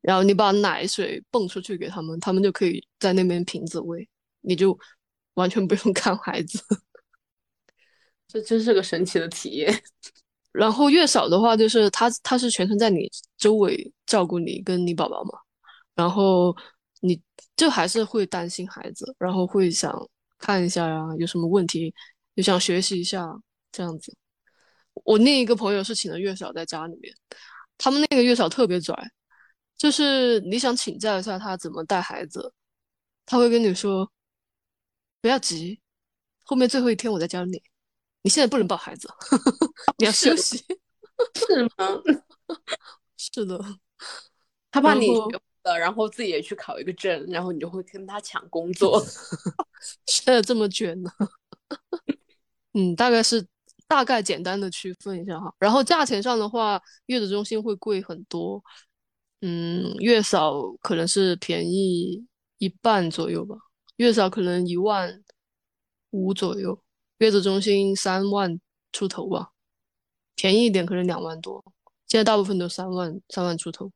[0.00, 4.08] 然后你把奶水泵出去给他们，他们就可以在那边瓶子喂，
[4.40, 4.78] 你就
[5.34, 6.58] 完全不用 看孩子。
[8.30, 9.82] 这真是个神奇的体验。
[10.52, 15.38] 然后月嫂的话，就是他他是全程在你周围照顾你跟你宝宝嘛，
[15.94, 16.54] 然后
[17.00, 17.20] 你
[17.56, 19.94] 就还是会担心孩子，然后会想
[20.38, 21.94] 看一下呀，有什么问题，
[22.34, 23.28] 就想学习一下
[23.70, 24.16] 这样子。
[25.04, 27.14] 我另一个朋友是请了月嫂在家里面，
[27.78, 28.94] 他们那个月嫂特别拽，
[29.76, 32.52] 就是你想请教一下他怎么带孩子，
[33.24, 34.10] 他会跟你说
[35.20, 35.80] 不要急，
[36.42, 37.62] 后面最后一天我再教你。
[38.22, 39.08] 你现在不能抱孩子，
[39.98, 40.58] 你要休息，
[41.34, 42.00] 是吗？
[43.16, 43.58] 是的，
[44.70, 49.02] 他怕你学了，然后自己也去考一个证，然后你就会跟他抢工作。
[50.06, 51.10] 现在这么卷呢？
[52.72, 53.46] 嗯，大概是
[53.86, 55.52] 大概简单的区分一下哈。
[55.58, 58.62] 然后价钱上的话，月子中心会贵很多，
[59.40, 62.26] 嗯，月嫂可能是便宜
[62.58, 63.56] 一半左右吧，
[63.96, 65.22] 月嫂可能一万
[66.10, 66.82] 五左右。
[67.20, 68.58] 月子中心三万
[68.92, 69.50] 出头吧，
[70.34, 71.62] 便宜一点可能两万多，
[72.06, 73.92] 现在大部分都三万三万出头。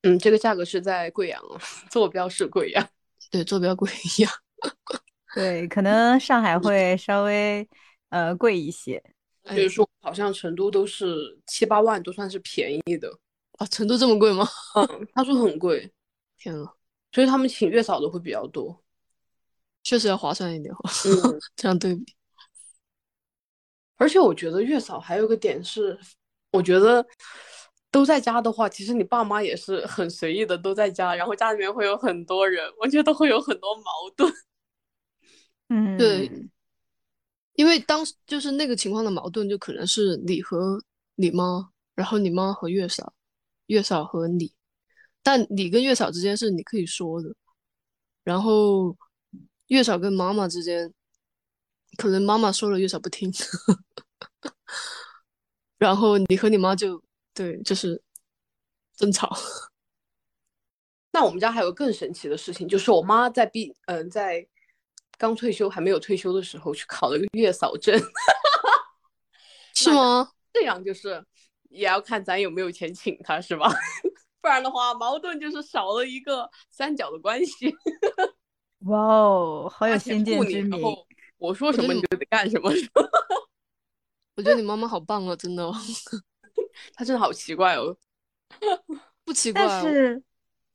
[0.00, 1.42] 嗯，这个价格是在贵阳，
[1.90, 2.88] 坐标是贵阳，
[3.30, 4.32] 对，坐标贵阳。
[5.34, 7.68] 对，可能上海会稍微
[8.08, 9.02] 呃贵一些，
[9.50, 13.12] 就是说好像成都都是七八万都算是便宜的
[13.58, 14.48] 啊，成都这么贵吗？
[14.74, 15.92] 嗯，他说很贵，
[16.38, 16.66] 天呐，
[17.12, 18.82] 所以他们请月嫂的会比较多，
[19.82, 20.90] 确实要划算一点哈。
[21.04, 22.14] 嗯，这样对比。
[23.98, 25.98] 而且我觉得月嫂还有个点是，
[26.52, 27.04] 我觉得
[27.90, 33.84] 都在家的话，其实你爸妈也是很随意的都在家，然后家里面会有很多人，我觉得会有很多矛
[34.16, 34.32] 盾。
[35.68, 36.30] 嗯，对，
[37.54, 40.80] 因为当时就是那个情况的矛盾，就可能是你和
[41.16, 43.12] 你妈，然后你妈和月嫂，
[43.66, 44.54] 月嫂和你，
[45.24, 47.34] 但你跟月嫂之间是你可以说的，
[48.22, 48.96] 然后
[49.66, 50.94] 月嫂跟妈妈之间。
[51.98, 53.30] 可能妈妈说了月嫂不听，
[55.76, 57.02] 然后你和你妈就
[57.34, 58.00] 对就是
[58.96, 59.36] 争吵。
[61.10, 64.46] 那我们家还有更神奇的事情，就是我妈在毕嗯在
[65.18, 68.00] 刚退休还没有退休的时候去考了个月嫂证，
[69.74, 70.30] 是吗？
[70.52, 71.24] 这样就是
[71.68, 73.68] 也要看咱有没有钱请她是吧？
[74.40, 77.74] 不然的话矛盾就是少了一个三角的关系。
[78.84, 80.80] 哇哦，好有先见之明。
[81.38, 83.02] 我说什么你就得干什么，是吧？
[84.36, 85.68] 我觉得你妈妈好棒哦，真的，
[86.94, 87.96] 她真的好奇怪哦，
[89.24, 89.66] 不奇怪。
[89.66, 90.22] 但是，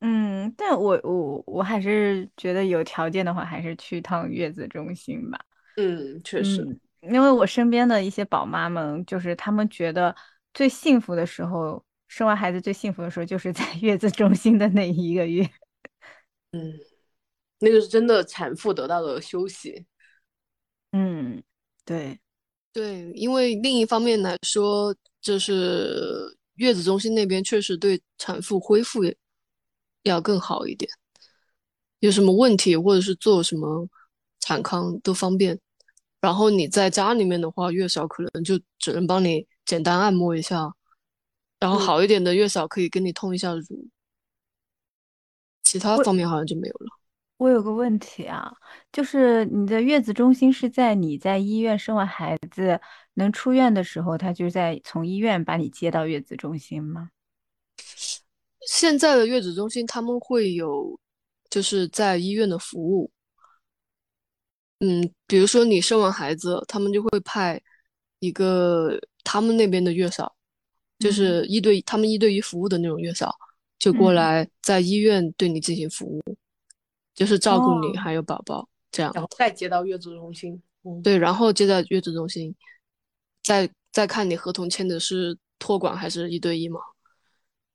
[0.00, 5.38] 嗯，但我我我还是觉得有条件的话，还是去趟月子中心吧。
[5.76, 6.62] 嗯，确实，
[7.00, 10.14] 因为我身边的一些宝妈们，就是她们觉得
[10.52, 15.42] 最幸福的时候，生完孩子最幸福的时候，就是在月子中心的那一个月。
[16.52, 16.78] 嗯，
[17.60, 19.86] 那个是真的产妇得到的休息。
[20.96, 21.42] 嗯，
[21.84, 22.20] 对，
[22.72, 29.00] 对，因为另一方面来说，就是月子中心那边确实对产妇恢复
[30.04, 30.88] 要更好一点，
[31.98, 33.88] 有什么问题或者是做什么
[34.38, 35.58] 产康都方便。
[36.20, 40.72] 然后你在家里面的话，月嫂可能就只能帮你简单按摩一下，
[41.58, 43.88] 然后好一点的月嫂可以跟你通一下乳，
[45.64, 47.03] 其他方面好像就没有了。
[47.44, 48.50] 我有个问题啊，
[48.90, 52.80] 就是你的月子中心是在你在医院生完孩子
[53.14, 57.10] 能出院的时候，他就在从医院把你接到月子中心吗？
[58.66, 60.98] 现在的月子中心他们会有，
[61.50, 63.10] 就是在医院的服务。
[64.78, 67.60] 嗯，比如说你生完孩子，他们就会派
[68.20, 70.34] 一个他们那边的月嫂，
[70.98, 73.36] 就是一对他们一对一服务的那种月嫂，
[73.78, 76.22] 就过来在医院对你进行服务。
[77.14, 80.60] 就是照顾你还有宝宝这样，然后再接到月子中心，
[81.02, 82.54] 对，然后接到月子中心，
[83.42, 86.80] 再再看你合同签的是托管还是一对一嘛？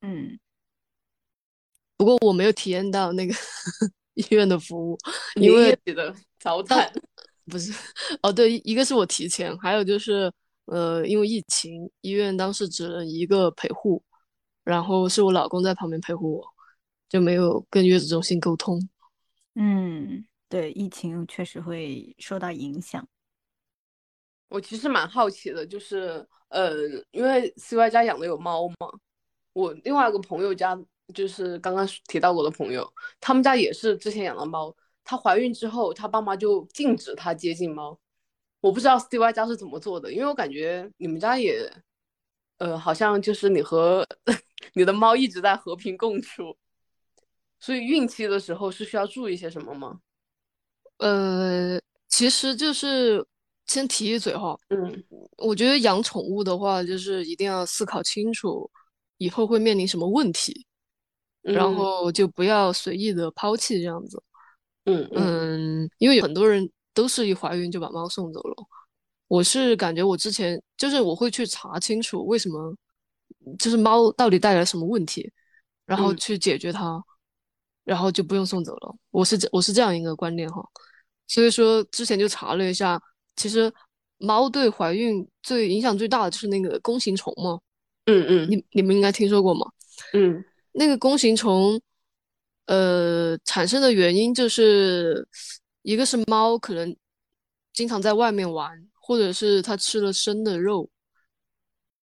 [0.01, 0.39] 嗯，
[1.97, 3.33] 不过我没有体验到那个
[4.15, 4.97] 医院的服务，
[5.35, 6.91] 因为的早产
[7.49, 7.73] 不是
[8.21, 10.31] 哦，对，一个是我提前，还有就是
[10.65, 14.03] 呃，因为疫情，医院当时只能一个陪护，
[14.63, 16.45] 然后是我老公在旁边陪护我，
[17.09, 18.79] 就没有跟月子中心沟通。
[19.61, 23.05] 嗯，对，疫情确实会受到影响。
[24.47, 26.71] 我其实蛮好奇的，就是呃，
[27.11, 28.75] 因为 CY 家养的有猫嘛，
[29.51, 30.79] 我另外一个朋友家
[31.13, 37.99] 就是刚刚提到过的朋友，他们家也是之前养了猫，她怀孕之后，她爸妈就禁止她接近猫。
[38.61, 41.69] 我不知道 CY 家是怎么做的，因为我感觉你们家也，
[42.59, 44.07] 呃，好像就是你和
[44.73, 46.57] 你的猫一直在和平共处。
[47.59, 49.99] 所以孕期的时候是需要注意些什么吗？
[50.97, 53.25] 呃，其实就是
[53.67, 55.03] 先提一嘴哈，嗯，
[55.37, 58.69] 我觉得养宠物的话，就是一定要思考清楚
[59.17, 60.65] 以后会面临什么问题，
[61.41, 64.21] 然后就不要随意的抛弃这样子。
[64.85, 68.55] 嗯嗯，因为有很多人都是一怀孕就把猫送走了，
[69.27, 72.75] 我是感觉我之前就是我会去查清楚为什么，
[73.59, 75.31] 就是猫到底带来什么问题，
[75.85, 77.01] 然后去解决它。
[77.89, 80.63] 然后就不用送走了，我是这我是这样一个观念哈，
[81.25, 83.01] 所以说之前就查了一下，
[83.35, 83.73] 其实
[84.19, 87.59] 猫对怀孕最影响最大的就是那个弓形虫嘛，
[88.05, 89.65] 嗯嗯，你你们应该听说过吗？
[90.13, 91.81] 嗯，那个弓形虫，
[92.67, 95.27] 呃，产生的原因就是
[95.81, 96.95] 一个是猫可能
[97.73, 98.71] 经常在外面玩，
[99.01, 100.87] 或者是它吃了生的肉，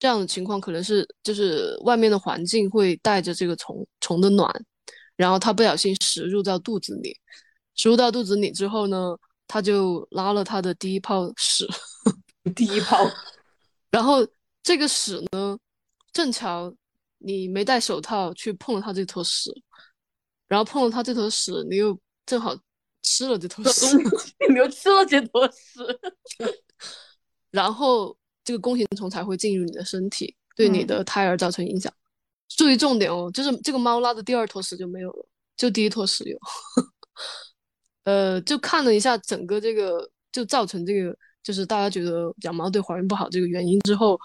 [0.01, 4.53] 这样的情况可能是就是外面的环境会带着这个虫虫的卵。
[5.21, 7.15] 然后他不小心食入到肚子里，
[7.75, 9.15] 食入到肚子里之后呢，
[9.47, 11.69] 他就拉了他的第一泡屎，
[12.57, 12.97] 第一泡。
[13.91, 14.27] 然后
[14.63, 15.59] 这个屎呢，
[16.11, 16.75] 正巧
[17.19, 19.53] 你没戴手套去碰了他这坨屎，
[20.49, 22.57] 然后碰了他这坨屎，你又正好
[23.03, 23.95] 吃了这坨屎，
[24.49, 25.85] 你又吃了这坨屎，
[27.53, 31.93] 然后这个弓形虫才会进入你的身体，对你的胎儿造成影响。
[32.57, 36.39] 注意重点哦，就是这个猫拉的第二坨屎就没有了，就第一坨屎有。
[38.05, 44.19] 呃，就看了一下整个这个，就造成这个，就是大家觉得养猫对怀孕不好这个原因之后，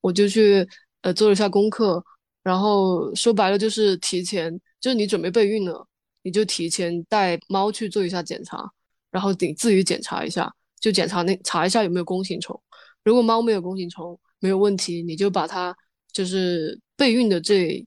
[0.00, 0.66] 我就去
[1.02, 2.02] 呃做了一下功课，
[2.42, 5.86] 然后说白了就是提前，就是你准备备孕了，
[6.22, 8.70] 你就提前带猫去做一下检查，
[9.10, 12.60] 然后你自己检查一下，就检查那查一下有没有弓形虫，
[13.02, 15.74] 如果猫没有弓形虫没有问题，你就把它
[16.14, 16.80] 就是。
[16.96, 17.84] 备孕的这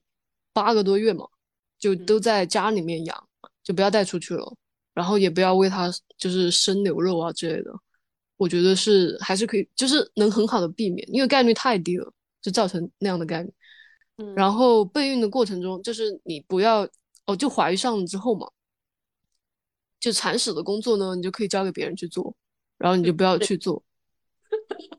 [0.52, 1.26] 八个多月嘛，
[1.80, 3.30] 就都在家里面养，
[3.64, 4.54] 就不要带出去了，
[4.94, 7.72] 然后也不要喂它就是生牛肉啊之类的。
[8.36, 13.54] 我觉得是还是可以，就是能很好的避免，因为概率太低了，就造成那样的概率。
[14.36, 16.86] 然后备孕的过程中，就是你不要
[17.28, 18.46] 哦，就怀上之后嘛，
[20.02, 22.36] 就铲屎的工作呢，你就可以交给别人去做，
[22.78, 23.82] 然后你就不要去做。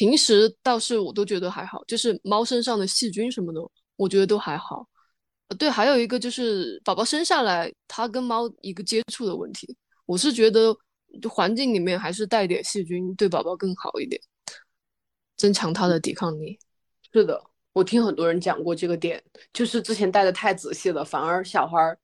[0.00, 3.60] 平时倒是我都觉得还好，就是猫身上的细菌什么的，
[3.96, 4.88] 我觉得都还好。
[5.48, 9.76] 呃，对，还有一个就是宝宝生下来，它跟猫一个接触的问题，
[10.06, 10.74] 我是觉得
[11.28, 14.18] 环境里面还是带点细菌对宝宝更好一点，
[15.36, 16.58] 增强它的抵抗力。
[17.12, 17.38] 是的，
[17.74, 19.22] 我听很多人讲过这个点，
[19.52, 21.98] 就是之前带的太仔细了，反而小孩儿，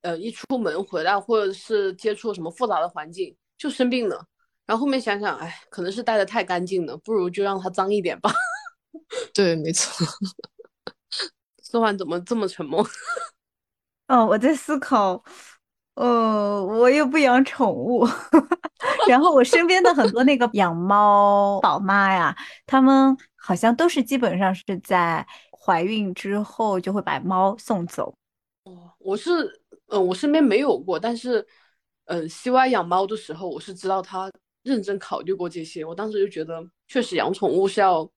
[0.00, 4.26] 呃，一出门回来或者是接触什么复杂的环境，就生病了。
[4.68, 8.30] 然后后面想想，哎，可能是带的太干净了，不如就让它脏一点吧。
[9.32, 10.06] 对，没错。
[11.64, 12.86] 思环怎么这么沉默？
[14.08, 15.24] 哦，我在思考。
[15.94, 18.06] 呃，我又不养宠物，
[19.08, 28.14] 然后我身边的很多那个养猫宝妈呀，他们好像都是基本上是在怀孕之后就会把猫送走。
[28.62, 29.30] 哦，我是，
[29.86, 31.44] 呃，我身边没有过，但是，
[32.04, 34.30] 呃，西歪养猫的时候，我是知道他
[34.68, 35.84] 认真考虑过这些。
[35.84, 38.08] 我当时就觉得，确实养宠物是要，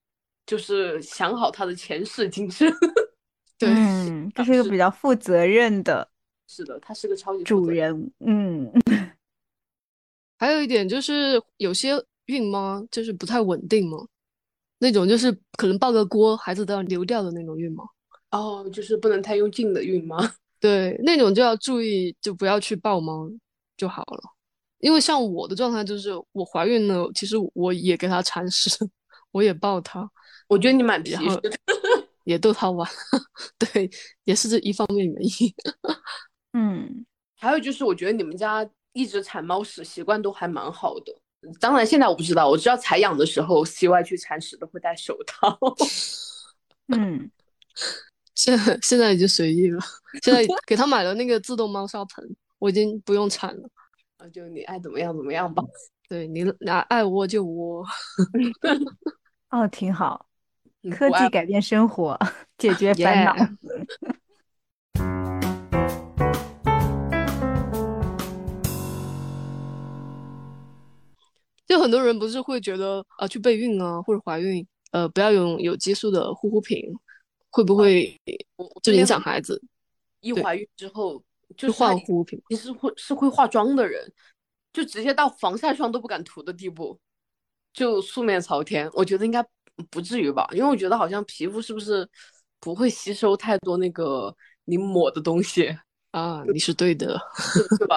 [0.44, 2.70] 就是想好它的前世今生。
[3.58, 3.70] 对，
[4.34, 6.08] 这是一个比较负责任的。
[6.46, 8.12] 是的，它是个超级主人。
[8.20, 8.70] 嗯，
[10.38, 11.92] 还有一点就是有些
[12.26, 13.98] 孕妈就是不太稳定嘛，
[14.78, 17.84] 那种就是可能抱个锅孩子都要流掉的那种孕妈。
[18.32, 20.18] 哦，就是不能太用劲的孕妈。
[20.60, 23.30] 对，那种就要注意，就不要去抱猫
[23.76, 24.22] 就好了。
[24.82, 28.68] 因为像我的状态就是我怀孕了，其实我也给它铲屎，
[29.30, 30.10] 我也抱它。
[30.48, 31.40] 我觉得你蛮皮的，
[32.24, 32.88] 也逗它玩。
[33.56, 33.88] 对，
[34.24, 35.54] 也是这一方面原因。
[36.54, 37.06] 嗯，
[37.38, 41.16] 还有就是，我觉得你们家一直铲猫屎习惯都还蛮好的。
[41.60, 45.56] 当然，现在我不知道，我知道采养的时候，C Y 去铲屎都会戴手套。
[46.88, 47.30] 嗯，
[48.34, 49.80] 现在现在已经随意了。
[50.24, 53.70] 现在给他买了那个自动猫砂盆，我已经不用铲了。
[54.22, 55.64] 啊，就你爱怎么样怎么样吧。
[56.08, 57.84] 对你爱爱窝就窝。
[59.50, 60.26] 哦，挺好。
[60.92, 62.16] 科技改变生活，
[62.56, 63.34] 解决烦恼。
[71.66, 76.80] 就很多人不是会觉得啊，去备孕啊或者怀孕，呃，不要用有激素的护肤品，
[77.50, 78.16] 会不会
[78.84, 79.60] 就影响孩子？
[80.20, 81.20] 一怀孕之后
[81.56, 84.12] 就换护肤品，你是会是会化妆的人，
[84.72, 86.98] 就直接到防晒霜都不敢涂的地步，
[87.72, 88.90] 就素面朝天。
[88.94, 89.44] 我觉得应该
[89.90, 92.08] 不至于吧，因为我觉得好像皮肤是不是
[92.60, 94.34] 不会吸收太多那个
[94.64, 95.76] 你抹的东西
[96.12, 96.44] 啊？
[96.52, 97.18] 你是对的，
[97.78, 97.96] 是吧？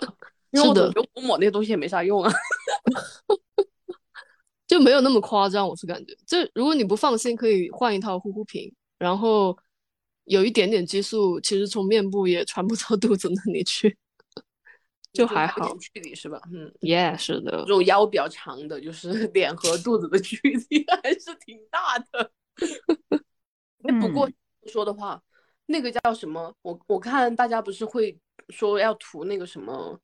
[0.52, 2.32] 因为我觉得我抹那些东西也没啥用啊。
[4.68, 9.56] 就没有那么夸张，我是感觉，就如果你不放心，可以换一套护肤品，然后
[10.26, 13.98] 有一点点激素，其实从面部也传不到肚子那里去，
[15.14, 15.76] 就还好。
[15.78, 16.42] 距离是吧？
[16.52, 17.60] 嗯，Yeah，是的。
[17.60, 20.38] 这种腰比较长的，就是 脸和肚子的距
[20.70, 22.32] 离 还是挺大的。
[24.00, 24.30] 不过
[24.68, 25.22] 说的话，
[25.68, 26.54] 那个叫什么？
[26.62, 28.18] 我我看大家不是会
[28.50, 30.00] 说要涂那个什么？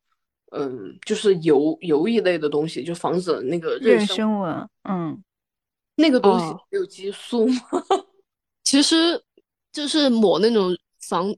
[0.53, 4.69] 嗯，就是油油一类的东西，就防止那个妊娠纹。
[4.83, 5.23] 嗯，
[5.95, 7.55] 那个东西有激素吗？
[8.63, 9.23] 其实
[9.71, 10.75] 就是抹那种
[11.07, 11.33] 防，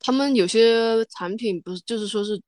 [0.00, 2.40] 他们有些产品不是就是说是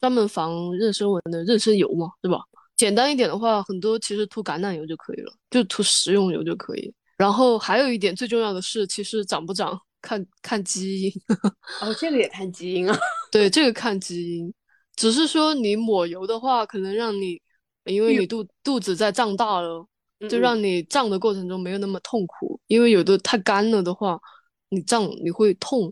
[0.00, 2.38] 专门防妊娠纹的妊娠油嘛，对吧？
[2.76, 6.92] 简单一点的话，很多其实涂橄榄油就可以了，就涂食用油就可以。
[7.16, 11.12] 然后还有一点最重要的是，其实长不长看看基因。
[11.80, 12.98] 哦，这个也看基因啊？
[13.32, 14.52] 对，这个看基因。
[14.94, 17.40] 只是说你抹油的话，可能让你，
[17.84, 19.86] 因为你肚肚子在胀大了，
[20.28, 22.60] 就让你胀的过程中没有那么痛苦。
[22.66, 24.20] 因为有的太干了的话，
[24.68, 25.90] 你胀你会痛，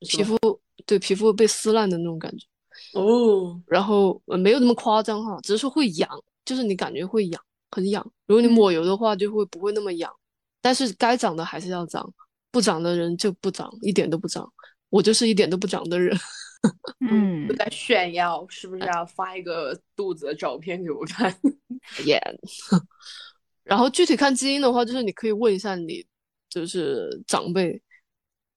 [0.00, 0.36] 皮肤
[0.86, 2.46] 对皮肤被撕烂的那种感觉。
[2.94, 6.08] 哦，然后没有那么夸张哈，只是说会痒，
[6.44, 8.04] 就是你感觉会痒，很痒。
[8.26, 10.12] 如果你抹油的话，就会不会那么痒。
[10.60, 12.12] 但是该长的还是要长，
[12.50, 14.50] 不长的人就不长，一点都不长。
[14.88, 16.16] 我就是一点都不长的人。
[17.00, 21.34] 嗯， 在炫耀，是不是要发一个肚子的照片给我看？
[22.06, 22.20] 耶。
[23.64, 26.04] 然后具体看基因的话，就是你可以问一下你，
[26.48, 27.80] 就是长辈，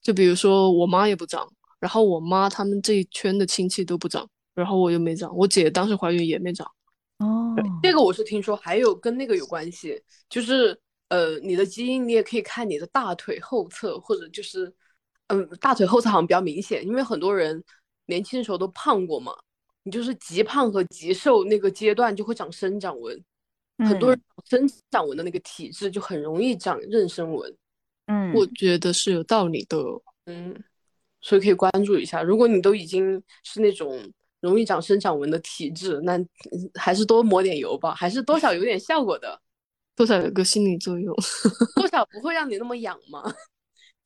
[0.05, 6.69] 就比如说我妈也不长，然后我妈他们这一圈的亲戚都不长，然后我又没长，我姐当时怀孕也没长。
[7.17, 9.99] 哦，这个我是听说，还有跟那个有关系，
[10.29, 10.79] 就是
[11.09, 14.71] 呃，你的基因你也可以看你的大腿后侧，或者就是
[15.29, 17.63] 嗯，大腿后侧好像比较明显，因为很多人。
[18.07, 19.33] 年轻的时候都胖过嘛，
[19.81, 23.19] 你就是极胖和极瘦那个阶段就会长生长纹，
[23.79, 27.51] 很多人生长纹的那个体质就很容易长妊娠纹。
[28.07, 29.77] 嗯，我觉得是有道理的。
[30.25, 30.55] 嗯，
[31.21, 32.21] 所以可以关注一下。
[32.21, 33.99] 如果你都已经是那种
[34.41, 36.19] 容易长生长纹的体质，那
[36.75, 39.41] 还是多抹点油吧，还是多少有点效果的，
[39.95, 41.15] 多少有个心理作用，
[41.75, 43.23] 多少不会让你那么痒嘛？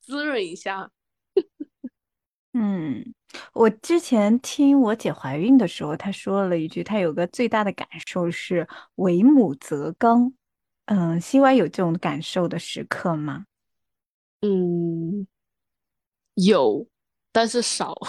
[0.00, 0.90] 滋润一下。
[2.54, 3.14] 嗯。
[3.52, 10.32] 我之前听我姐怀孕的时候，她说了一句，她有个最大的感受是“为母则刚”。
[10.86, 13.44] 嗯，西歪有这种感受的时刻吗？
[14.42, 15.26] 嗯，
[16.34, 16.86] 有，
[17.32, 17.96] 但是少。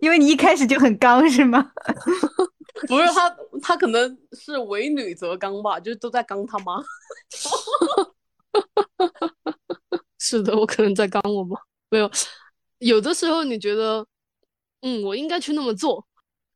[0.00, 1.72] 因为你一开始就很刚，是吗？
[2.88, 6.82] 不是他，他可能是为女则刚吧，就都在刚他妈。
[10.18, 11.58] 是的，我可能在刚我妈。
[11.90, 12.10] 没有，
[12.78, 14.06] 有的时候你觉得，
[14.82, 16.06] 嗯，我应该去那么做，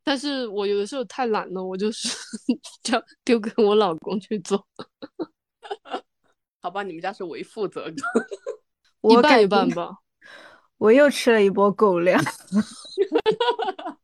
[0.02, 2.08] 但是我有的时候太懒了，我就是
[2.82, 4.66] 叫丢给我老公去做。
[6.60, 7.96] 好吧，你们家是为负责的，
[9.10, 9.90] 一半一半吧。
[10.76, 12.22] 我又吃了一波狗粮。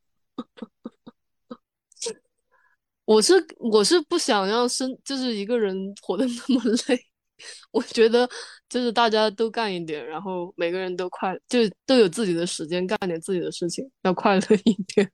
[3.05, 6.99] 我是我是不想要生就是一个人活得那么累，
[7.71, 8.27] 我觉得
[8.69, 15.11] 就是大家都干一点，然后每个人都快就都有自己的时间干点自己的事情，要快乐一点。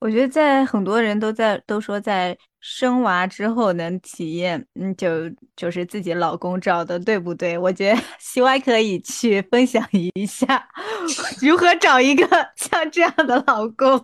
[0.00, 2.36] 我觉得在很多人都在都说在
[2.66, 7.58] 生娃之后能体验，嗯，就就是自己老公找的对不对？
[7.58, 10.66] 我觉得 希歪可以去分享一下
[11.42, 13.98] 如何找一个 像这样的老公。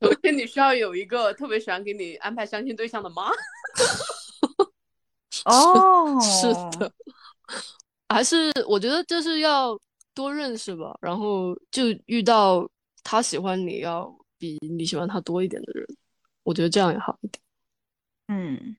[0.00, 3.30] 首先，你需要有一个特别喜欢给你安排相亲对象的妈。
[5.44, 6.46] 哦，是
[6.78, 6.90] 的，
[8.08, 9.78] 还是我觉得就是要
[10.14, 12.66] 多认识吧，然后就遇到
[13.02, 15.86] 他喜欢你要比你喜欢他多一点的人，
[16.44, 17.42] 我觉得这样也好一点。
[18.28, 18.76] 嗯，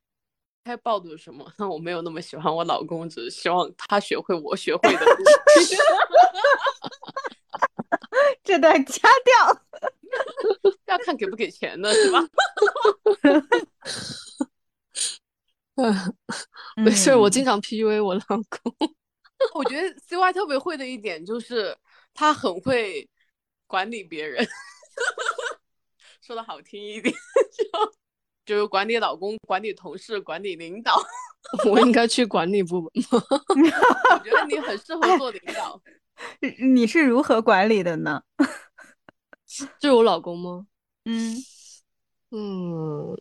[0.64, 1.52] 该报的什么？
[1.58, 5.06] 那我没有那么喜欢我老公，只是希望他学会我学会的。
[8.44, 9.62] 这段掐掉。
[10.86, 12.20] 要看给不给钱的是吧？
[15.76, 15.94] 嗯，
[16.78, 18.74] 没事，我经常 PUA 我老公。
[19.54, 21.78] 我觉得 CY 特别会的一点就是
[22.14, 23.10] 他很会
[23.68, 24.48] 管理别人，
[26.26, 27.14] 说的好听一点，
[27.56, 27.94] 就
[28.44, 30.92] 就是管理老公、管理同事、管理领导。
[31.70, 33.24] 我应该去管理部门吗？
[34.10, 35.80] 我觉得你很适合做领导。
[36.74, 38.24] 你是如何管理的呢？
[39.80, 40.66] 就 是我老公吗？
[41.04, 41.36] 嗯
[42.32, 43.16] 嗯，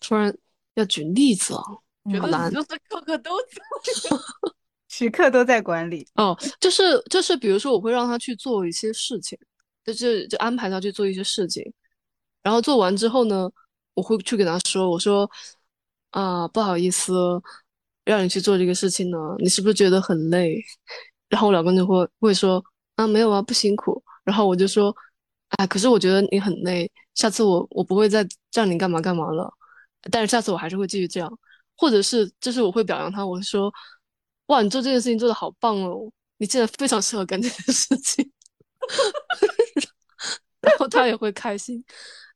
[0.00, 0.34] 突然
[0.74, 1.62] 要举例子啊，
[2.10, 4.16] 觉得就是刻刻都在，
[4.88, 6.34] 时刻都在管理哦。
[6.58, 9.38] 就是就是，比如说我会让他去做一些事情，
[9.84, 11.62] 就是就安排他去做一些事情，
[12.42, 13.50] 然后做完之后呢，
[13.94, 15.30] 我会去给他说，我说
[16.10, 17.12] 啊，不好意思，
[18.04, 20.62] 让你去做这个事情呢，你是不是觉得很累？
[21.28, 22.62] 然后我老公就会会说
[22.96, 24.02] 啊，没有啊，不辛苦。
[24.24, 24.94] 然后我就说。
[25.58, 29.52] 哎，可是我觉得你很累，下次我我不会再叫你干嘛干嘛了，
[30.10, 31.30] 但是下次我还是会继续这样，
[31.76, 33.70] 或者是就是我会表扬他，我说，
[34.46, 38.32] 哇，你做这件事情做的好棒哦，你现在非常适合干这件事情，
[40.62, 41.84] 然后他也会开心。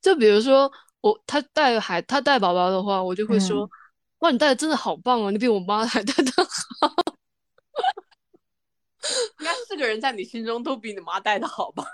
[0.03, 0.71] 就比如说
[1.01, 3.69] 我他带孩他带宝宝的话，我就会说，
[4.19, 6.33] 哇，你带的真的好棒哦，你比我妈还带的
[6.81, 6.95] 好。
[9.39, 11.85] 应该四个人在你心中都比你妈带的好吧？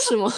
[0.00, 0.32] 是吗？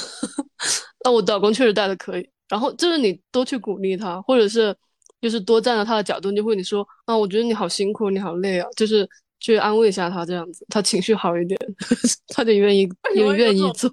[1.04, 2.28] 那我老公确实带的可以。
[2.48, 4.76] 然后就是你多去鼓励他，或者是
[5.20, 11.58] 就是多站在他的角度，就会你说啊，我觉得你好辛苦，你好累啊，就是去安慰一下他，这样子他情绪好一点，
[12.34, 13.90] 他就愿意也愿意做。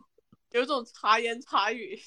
[0.52, 1.99] 有种茶言茶语，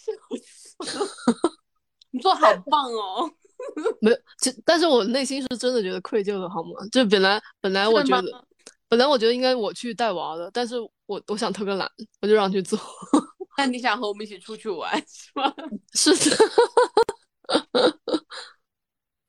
[2.11, 3.31] 你做好棒哦。
[4.01, 4.17] 没有，
[4.65, 6.71] 但是我内心是真的觉得愧疚的，好吗？
[6.93, 8.47] 就本来本来我觉得，
[8.89, 11.91] 本来我觉得应该我去带娃的，但是我我想偷个懒，
[12.21, 12.79] 我就让去做。
[13.57, 15.55] 那你想和我们一起出去玩是吗？
[15.95, 16.37] 是的，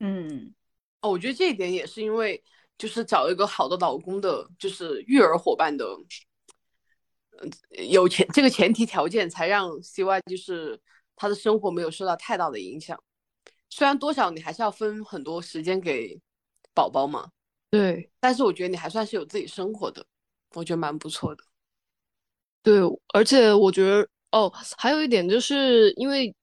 [0.00, 0.52] 嗯，
[1.00, 2.42] 哦，我觉得这一点也是因为，
[2.76, 6.04] 就是找一个好的老公的，就是育儿伙伴的，嗯，
[7.88, 10.80] 有前这个前提条件，才让 CY 就是
[11.14, 12.98] 他的生活没有受到太大的影响。
[13.70, 16.20] 虽然多少你还是要分很多时间给
[16.74, 17.30] 宝宝嘛，
[17.70, 20.04] 对，但是我觉得你还算是有自己生活的，
[20.54, 21.44] 我觉得蛮不错的。
[22.62, 22.80] 对，
[23.14, 24.08] 而且我觉得。
[24.32, 26.34] 哦，还有一点就是因为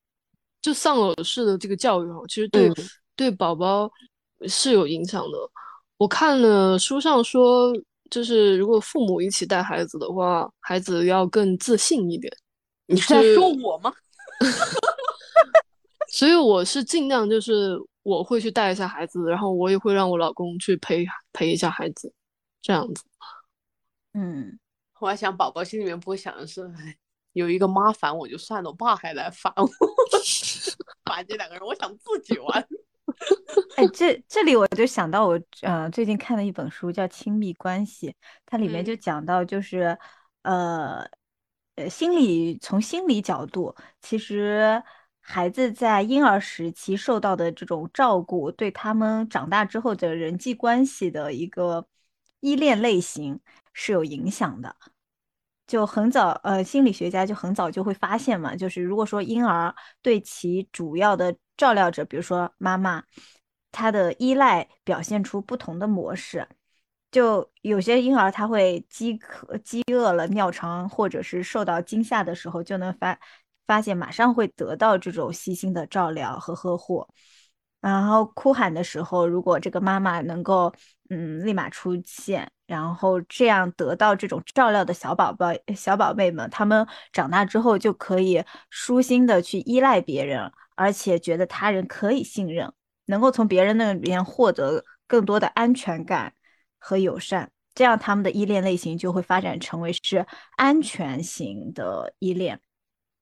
[0.61, 2.71] 就丧偶式的这个教育哈，其实对
[3.15, 3.91] 对宝宝
[4.47, 5.37] 是有影响的。
[5.97, 7.71] 我看了书上说，
[8.13, 12.31] 就是如果父母一起带孩子的话，孩子要更自信一点。
[12.85, 13.91] 你是在说我吗？
[16.13, 22.13] 所以我是尽量就是我会去带一下孩子，然后我也会让我老公去陪陪一下孩子，
[22.61, 23.03] 这样子。
[24.13, 24.59] 嗯，
[24.99, 26.95] 我还想宝宝心里面不会想的是，哎。
[27.33, 29.67] 有一个妈烦我就算了，我爸还来烦我，
[31.09, 32.67] 烦这两个人，我想自己玩。
[33.75, 38.09] 哎，这这里我就想到我呃最近看了一本书叫《亲密关系》，
[38.45, 39.97] 它里面就讲到就是
[40.43, 41.03] 呃
[41.75, 44.81] 呃心理从心理角度，其实
[45.19, 51.87] 孩子在婴儿时期受到的这种照顾，对他们长大之后的人际关系的一个
[52.41, 53.39] 依恋类型
[53.73, 54.75] 是有影响的。
[55.65, 63.03] 就很早，呃，心理学家就很早就会发现嘛，就是如果说婴儿对其主要的照料者，比如说妈妈，
[63.71, 66.47] 他的依赖表现出不同的模式，
[67.11, 73.17] 就有些婴儿他会饥渴、饥饿了、尿床，或者是受到惊吓的时候，就能发
[73.65, 77.07] 发现马上会得到这种细心的照料和呵护。
[77.81, 80.73] 然后哭喊的时候，如果这个妈妈能够，
[81.09, 92.73] 嗯，立马出现，然后这样得到这种照料的小宝宝、小宝贝们，他们长大之后就可以舒心的去依赖别人，而且觉得他人可以信任，
[93.05, 96.33] 能够从别人那边获得更多的安全感
[96.77, 100.25] 和友善，这样他们的依恋类型就会发展成为是
[100.57, 102.59] 安全型的依恋，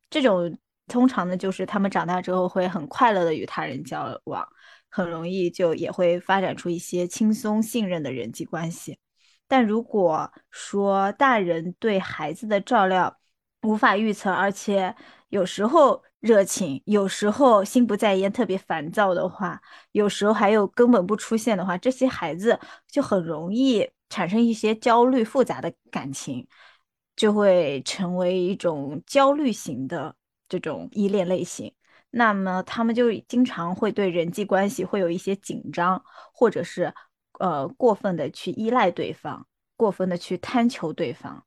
[0.10, 0.58] 这种。
[0.88, 4.46] 通常呢，就是他们长大之后会很快乐的与他人交往，
[4.90, 9.00] 很容易就也会发展出一些轻松信任的人际关系。
[9.48, 13.18] 但如果说大人对孩子的照料
[13.62, 14.94] 无法预测，而且
[15.30, 19.62] 有时候热情，有时候心不在焉，特别烦躁的话，
[19.92, 22.58] 有时候还有根本不出现的话，这些孩子
[22.88, 26.48] 就很容易产生一些焦虑、复杂的感情，
[27.18, 30.16] 就会成为一种焦虑型的。
[30.52, 31.74] 这种依恋类型，
[32.10, 36.04] 那么他们就经常会对人际关系会有一些紧张，
[36.34, 36.94] 或者是
[37.40, 39.48] 呃过分的去依赖对方，
[39.78, 41.46] 过分的去贪求对方。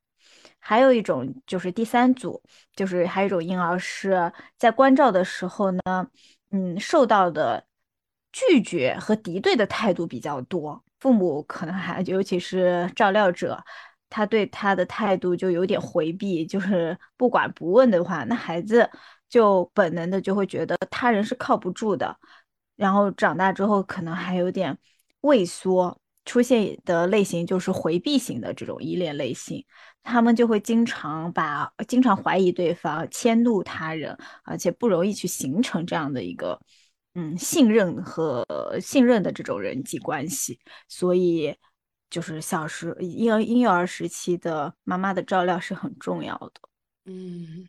[0.67, 2.41] 还有一种就是第三组，
[2.75, 6.07] 就是还有一种婴儿是在关照的时候呢，
[6.49, 7.63] 嗯，受到的
[8.31, 13.63] 拒绝和敌对的态度比较多，父母可能还尤其是照料者。
[14.07, 18.89] 他对他的态度就有点回避，就是不管不问的话，那孩子
[19.27, 22.17] 就本能的就会觉得他人是靠不住的，
[22.75, 24.77] 然后长大之后可能还有点
[25.21, 29.63] 畏缩，出现的类型就是回避型的这种依恋类型，
[30.03, 36.59] 他们就会经常把经常怀疑对方，迁怒他人，而且不容易去形成这样的一个
[37.13, 38.45] 嗯信任和
[38.81, 41.55] 信任的这种人际关系，所以。
[42.07, 46.61] 就是小时婴儿婴幼儿时期的妈妈的照料是很重要的。
[47.05, 47.67] 嗯，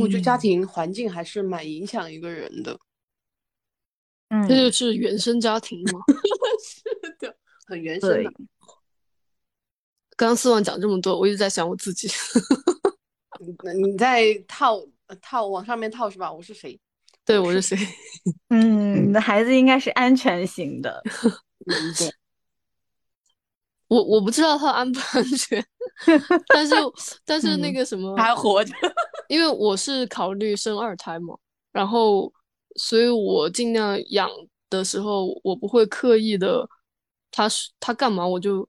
[0.00, 2.78] 我觉得家庭环境还是蛮影响一个人的。
[4.28, 6.00] 嗯，这就是原生家庭吗？
[6.62, 7.34] 是的，
[7.66, 8.32] 很原生的。
[10.16, 12.08] 刚刚四万讲这么多，我一直在想我自己。
[13.40, 14.80] 你你在套
[15.20, 16.32] 套往上面套是吧？
[16.32, 16.78] 我是谁？
[17.24, 17.76] 对，我是谁？
[18.50, 21.02] 嗯，你的孩子应该是安全型的。
[23.88, 25.62] 我我不知道他安不安全，
[26.48, 26.74] 但是
[27.26, 28.72] 但是那个什么还活着，
[29.28, 31.36] 因为我是考虑生二胎嘛，
[31.72, 32.32] 然后
[32.76, 34.30] 所以我尽量养
[34.70, 36.66] 的时候，我不会刻意的，
[37.32, 38.68] 他是他干嘛我就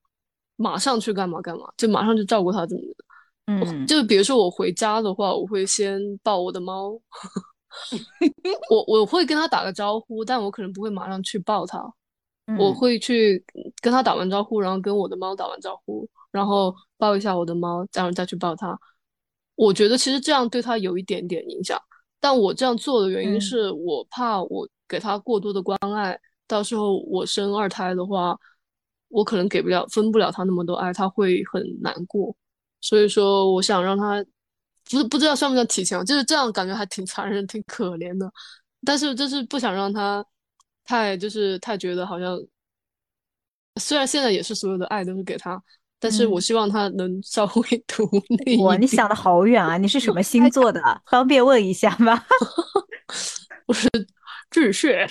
[0.55, 6.91] 马上去干嘛干嘛，就马上就照顾他怎么的，嗯，就比如说我回家的话，我会先抱我的猫，
[8.71, 11.93] 我我会跟他打个招呼，但我可能不会马上去抱他。
[12.59, 13.41] 我会去
[13.81, 18.77] 跟他打完招呼，然后跟我的猫打完招呼，然后抱一下我的猫，然后再去抱它。
[19.55, 21.79] 我觉得其实这样对它有一点点影响，
[22.19, 28.37] 但我这样做的原因是我怕我给它过多的关爱，到时候我生二胎的话，
[29.13, 32.35] 我可能给不了、分不了他那么多爱，他会很难过。
[32.81, 34.23] 所以说，我想让他，
[34.89, 38.29] 不是不知道算不算体强，就是这样感觉还挺残忍、 挺可怜的，
[38.85, 40.25] 但是就是不想让他。
[40.85, 42.37] 太就是太觉得好像，
[43.79, 45.57] 虽然现在也是所有的爱都是给他，
[45.97, 48.03] 但是我希望他能稍微 独
[48.43, 48.57] 立。
[48.61, 49.77] 哇，你想的好远啊！
[49.77, 50.81] 你是什么星座的？
[51.07, 52.21] 方便问一下吗？
[53.65, 53.89] 我是
[54.51, 55.07] 巨蟹，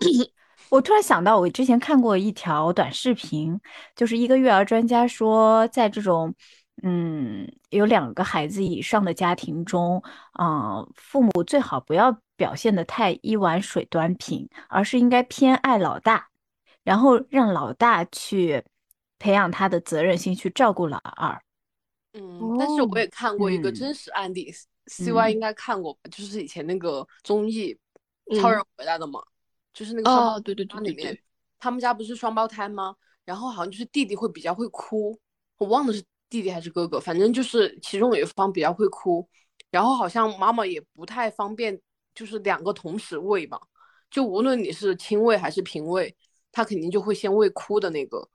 [0.00, 0.30] 巨蟹。
[0.72, 3.60] 我突然想到，我之前看过一条短视频，
[3.94, 6.34] 就是一个育儿专家说，在这种。
[6.82, 10.02] 嗯，有两个孩子以上的家庭中，
[10.32, 16.26] 啊，父母最好不要表现的太一碗水端平，而是应该偏爱老大，
[16.82, 18.64] 然后让老大去
[19.18, 21.40] 培养他的责任心，去照顾老二。
[22.14, 24.50] 嗯，但是我也看过一个真实案例
[24.86, 26.00] ，C Y 应该看过吧？
[26.10, 27.78] 就是以前那个综艺
[28.40, 29.22] 《超人回来了》嘛，
[29.72, 31.18] 就是那个哦，对对对里面，
[31.58, 32.94] 他们家不是双胞胎吗？
[33.24, 35.18] 然后好像就是弟弟会比较会哭，
[35.58, 36.02] 我忘了是。
[36.32, 39.28] 弟弟还是哥哥，反正就是其中有一方比较会哭，
[39.70, 41.78] 然后好像妈妈也不太方便，
[42.14, 43.60] 就是两个同时喂吧，
[44.10, 46.16] 就无论你是亲喂还是平喂，
[46.50, 48.26] 他肯定就会先喂哭的那个，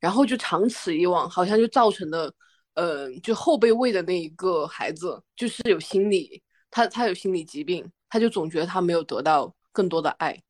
[0.00, 2.34] 然后就长此以往，好像就造成了，
[2.72, 10.42] 呃，就后被喂的那一个孩子就是有心理，他他有心理疾病，他就总觉得他没有得到更多的爱，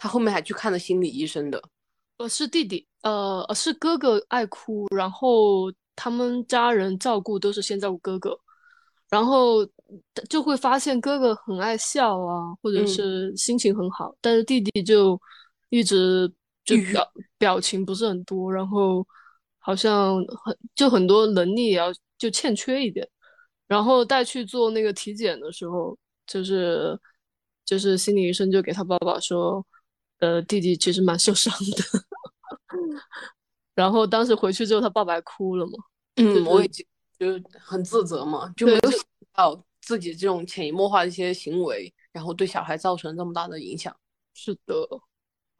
[0.00, 1.62] 他后面还去看了心理医生的，
[2.16, 5.70] 呃，是弟弟，呃，是哥哥爱哭，然后。
[6.02, 8.34] 他们家人照顾都是先照顾哥哥，
[9.10, 9.56] 然后
[10.30, 15.20] 就会发现哥哥很爱笑啊，或者是心情很好，但是弟弟就
[15.68, 16.26] 一直
[16.64, 19.06] 就表表情不是很多，然后
[19.58, 23.06] 好像很就很多能力也要就欠缺一点，
[23.66, 25.94] 然后带去做那个体检的时候，
[26.26, 26.98] 就是
[27.66, 29.62] 就是心理医生就给他爸爸说，
[30.20, 32.04] 呃，弟弟其实蛮受伤的。
[33.74, 35.72] 然后当时回去之后，他爸爸还哭了嘛？
[36.16, 36.84] 嗯，我已经
[37.18, 37.26] 就
[37.58, 39.00] 很自责嘛，就没有想
[39.32, 43.94] 到自己这种潜移默化的一些行为，然后对小孩造成这么大的影响。
[44.34, 44.74] 是的，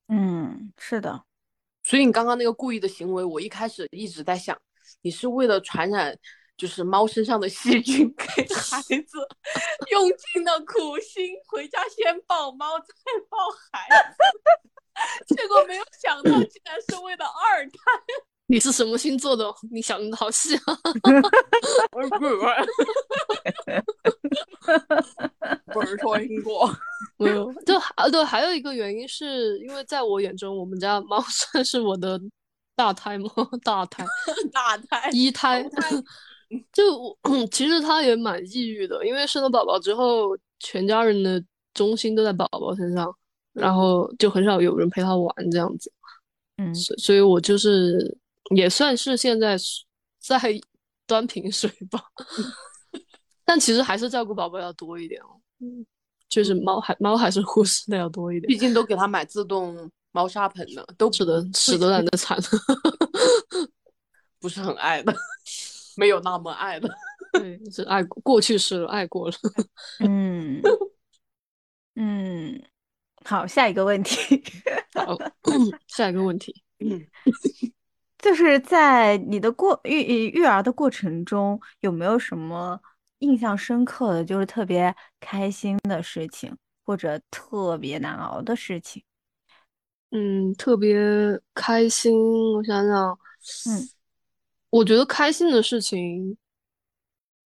[0.08, 1.24] 嗯，是的。
[1.82, 4.60] 所以你刚刚那个故意的行为，我一开始一直在想，
[5.00, 6.14] 你是为了传染
[6.60, 9.16] 就是猫身上的细菌给 孩子，
[9.90, 12.84] 用尽了苦心，回家先抱猫再
[13.30, 13.38] 抱
[13.72, 15.34] 孩子。
[15.34, 17.72] 结果没有想到，竟然是为了二胎。
[18.44, 19.50] 你是什么星座的？
[19.72, 20.62] 你想的好细啊！
[21.96, 22.36] 我是不是
[25.72, 26.70] 不是说因果，
[27.16, 27.50] 没有。
[27.62, 32.20] 就啊对，还有一个原因是因为在我眼中，我们家猫算是我的
[32.76, 33.30] 大胎吗？
[33.62, 34.04] 大胎，
[34.52, 35.64] 大胎，一胎。
[36.72, 37.18] 就
[37.50, 41.42] 其实他也蛮抑郁的，因为生了宝宝之后，全家人的
[41.74, 43.14] 中心都在宝宝身上。
[43.52, 45.92] 然后就很少有人陪他玩这样子，
[46.58, 48.16] 嗯，所所以我就是
[48.54, 49.56] 也算是现在
[50.20, 50.38] 在
[51.04, 52.00] 端平水吧，
[53.44, 55.84] 但其实还是照顾宝宝要多一点哦，嗯，
[56.28, 62.38] 就是猫还猫还是护士的要多一点，毕竟都给他买自动猫砂盆了，都吃的吃的懒得惨，
[64.38, 65.12] 不是很爱的，
[66.00, 66.88] 没有那么爱了，
[67.38, 69.36] 对，是爱过去式了，爱过了，
[70.00, 70.62] 嗯
[71.96, 72.62] 嗯。
[73.22, 74.42] 好，下一个问题。
[74.96, 75.14] 好，
[75.86, 76.62] 下一个问题。
[76.78, 77.06] 嗯，
[78.16, 82.80] 就是在你的过育育儿的过程中，有没有什么
[83.18, 89.04] 印象深刻的就是特别开心的事情，或者特别难熬的事情？
[90.12, 90.98] 嗯，特别
[91.54, 92.10] 开心，
[92.54, 93.18] 我想想，
[93.68, 93.86] 嗯，
[94.70, 96.36] 我觉得开心的事情，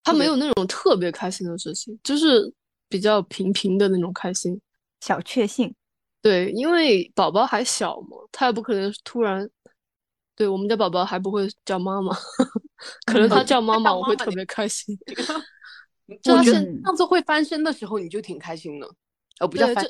[0.03, 2.53] 他没有那种特别开心的事情，就是
[2.89, 4.61] 比较平平的那种开心。
[5.01, 5.75] 小确幸，
[6.23, 9.49] 对，因为宝宝还小嘛，他也不可能突然，
[10.35, 12.17] 对我们家宝宝还不会叫妈妈，
[13.05, 14.97] 可能他叫妈妈我会特别开心。
[16.09, 18.87] 我觉得上次会翻身的时候你就挺开心的，
[19.41, 19.83] 哦，不叫翻，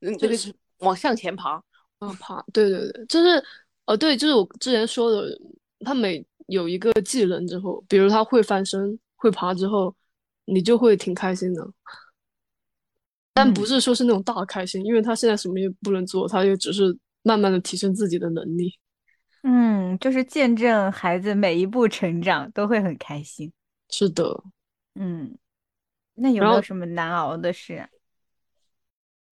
[0.00, 1.62] 嗯，这个是往向前爬，
[2.00, 3.42] 嗯爬，对对对，就是
[3.86, 5.38] 哦对，就是我之前说的，
[5.84, 9.94] 他每有一个技能之后，比如他会翻身会爬之后，
[10.44, 11.66] 你就会挺开心的。
[13.32, 18.72] 但不是说是那种大开心，因为他现在什么也不能做，他也只是慢慢的提升自己的能力。
[19.42, 23.52] 嗯，就是见证孩子每一步成长都会很开心。
[23.90, 24.42] 是的，
[24.94, 25.36] 嗯，
[26.14, 27.88] 那有没有什么难熬的事？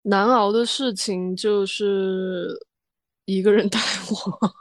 [0.03, 2.49] 难熬的事情就是
[3.23, 4.53] 一个人带我。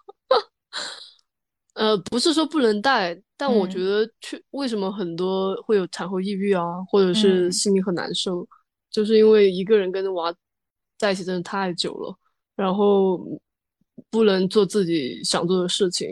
[1.82, 8.46] 呃，不是说不能带，但我觉得去为什么很多会有产后抑郁啊，或者是心里很难受。
[8.88, 10.32] 就是因为一个人跟着娃
[10.96, 12.16] 在一起真的太久了，
[12.54, 13.20] 然后
[14.10, 16.08] 不能做自己想做的事情，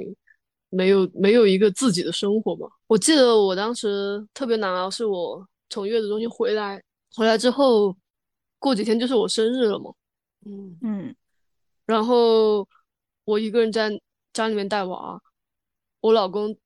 [0.71, 2.67] 没有没有一个自己的生活嘛。
[2.89, 6.83] 我记得我当时特别难熬，是我从月子中心回来，
[7.15, 7.97] 回来之后
[8.59, 9.93] 过几天就是我生日了嘛，
[10.47, 11.15] 嗯嗯，
[11.87, 12.67] 然后
[13.25, 13.89] 我一个人在
[14.33, 15.21] 家里面带娃，
[16.01, 16.57] 我老公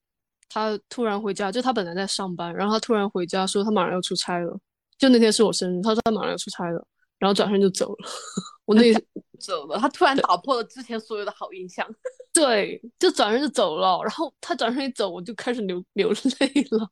[0.49, 4.59] 他突然回家，就他本来在上班，然后他突然回家说他马上要出差了。
[4.97, 6.87] 就那天是我生日，他说他马上要出差了，
[7.19, 8.09] 然后转身就走了。
[8.65, 8.93] 我那
[9.41, 11.87] 走了，他突然打破了之前所有的好印象。
[12.33, 14.01] 对，就转身就走了。
[14.03, 16.89] 然后他转身一走，我就开始流流泪了，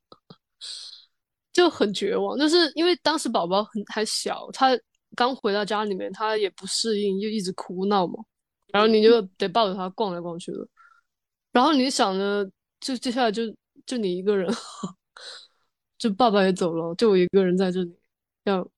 [1.53, 2.37] 就很绝望。
[2.39, 4.77] 就是因为当时宝宝很还小，他
[5.15, 8.15] 刚回到家里面，他也不适应，就一直哭闹嘛。
[8.73, 10.59] 然后你就得抱着他逛来逛去的。
[11.53, 12.51] 然后你想着，
[12.81, 13.43] 就接下来就
[13.87, 14.53] 就你一个人，
[15.97, 17.99] 就爸爸也走了，就我一个人在这里。
[18.45, 18.69] 要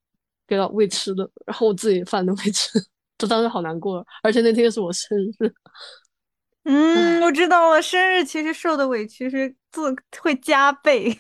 [0.47, 2.79] 给他喂吃的，然后我自己饭都没吃，
[3.17, 4.07] 就当时好难过。
[4.23, 5.51] 而且那天是我生日，
[6.65, 11.19] 嗯，我知道了，生日其实受的委屈是做会加倍，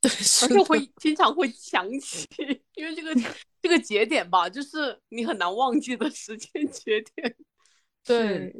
[0.00, 0.08] 对，
[0.42, 2.28] 而且会经常会想起，
[2.76, 3.12] 因为这个
[3.60, 7.36] 这个节点吧，就是你很难忘记的时间节点。
[8.06, 8.54] 对，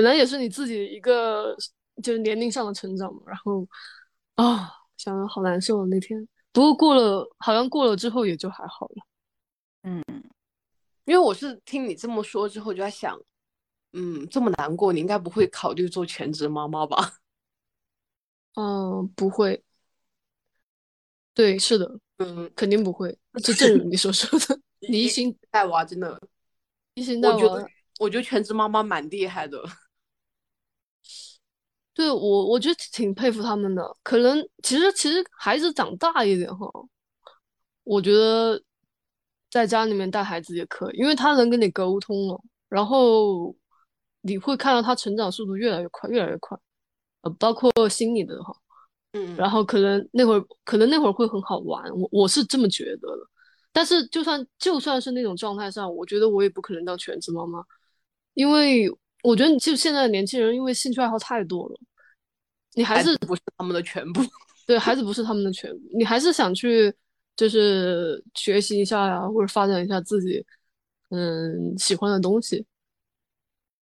[0.00, 1.54] 本来也是你自己一个
[2.02, 3.68] 就是年龄上的成长嘛，然后
[4.36, 6.26] 啊，想的好难受啊那天。
[6.52, 9.02] 不过过了，好像过了之后也就还好了。
[9.82, 10.02] 嗯，
[11.04, 13.20] 因为我是听你这么说之后就在想，
[13.92, 16.96] 嗯，这么难过，你应该不会考虑做全职妈妈吧？
[18.56, 19.62] 嗯，不会。
[21.34, 23.18] 对，是的，嗯，肯定不会。
[23.42, 26.18] 这正如你所说的， 你一心带娃真的，
[26.94, 27.34] 一心带娃。
[27.34, 29.62] 我觉得，我觉得全职妈妈蛮厉害的。
[32.00, 33.94] 对我，我觉得挺佩服他们的。
[34.02, 36.66] 可能其实，其实孩子长大一点哈，
[37.84, 38.58] 我觉得
[39.50, 42.40] 在家里面带孩子也可以，因为他能跟你沟通了，
[42.70, 43.54] 然后
[44.22, 46.56] 你会看到他成长速度越来越快，越来越快。
[47.20, 48.56] 呃，包括心理的哈。
[49.12, 53.18] 嗯，然后可能那会儿，可能那会儿会很好玩，我我是这么觉得的。
[53.72, 57.62] 但是就算就算是那种状态上，我觉得我也不可能当全职妈妈，
[58.32, 58.88] 因为
[59.22, 61.76] 我觉得就现在的年轻人，因为兴趣爱好太多了，
[62.74, 64.22] 你还是不是他们的全部。
[64.66, 66.94] 对，孩子不是他们的全部，你还是想去
[67.34, 70.44] 就是学习一下呀，或者发展一下自己
[71.08, 72.64] 嗯喜欢的东西。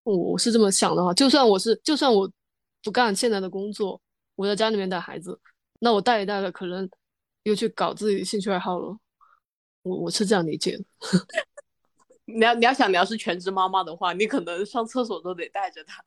[0.04, 2.30] 我是这么想的哈，就算我是就算我
[2.82, 4.00] 不干现在的工作。
[4.36, 5.38] 我在家里面带孩子，
[5.80, 6.88] 那我带一带了，可能
[7.42, 8.96] 又去搞自己兴趣爱好了。
[9.82, 10.84] 我我是这样理解的。
[12.24, 16.02] 你要你要想你要是全职妈妈的话，你可能上厕所都得带着他。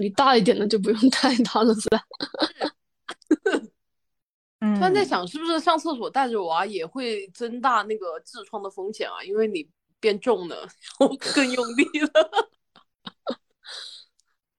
[0.00, 2.02] 你大一点的就不用 带他了，是吧？
[4.60, 9.22] 突然在想，是不是上厕所带着娃也会增大那个痔疮的风险啊？
[9.22, 9.68] 因为你
[10.00, 12.48] 变重了，我更用力了。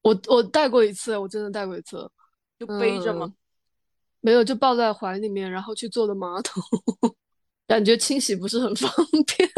[0.01, 2.09] 我我带过一次，我真的带过一次。
[2.57, 3.33] 就背着吗？
[4.19, 6.61] 没有，就抱在怀里面，然后去坐的马桶，
[7.65, 8.91] 感觉清洗不是很方
[9.25, 9.49] 便。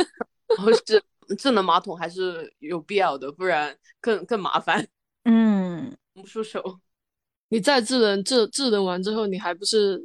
[0.56, 1.04] 然后是
[1.36, 4.88] 智能马桶还是有必要的，不然更更麻烦。
[5.24, 6.80] 嗯，不出手。
[7.50, 10.02] 你再智能智智能完之后，你还不是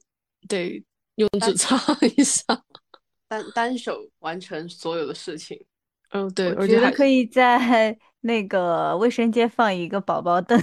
[0.48, 0.82] 得
[1.14, 1.76] 用纸擦
[2.16, 2.42] 一下，
[3.28, 5.64] 单单手完成所有的事情。
[6.10, 10.60] 嗯，对，我觉得可以在那个卫生间放一个宝宝凳。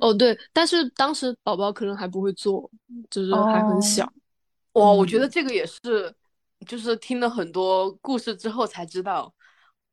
[0.00, 2.70] 哦，对，但是当时宝宝可能还不会坐，
[3.10, 4.04] 就是还很小。
[4.72, 6.14] 哇，我觉得这个也是，
[6.66, 9.32] 就是听了很多故事之后才知道，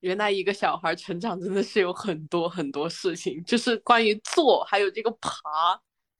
[0.03, 5.39] 原来一个小孩成长真的是有很多很多事情，就是关于坐，还有这个爬，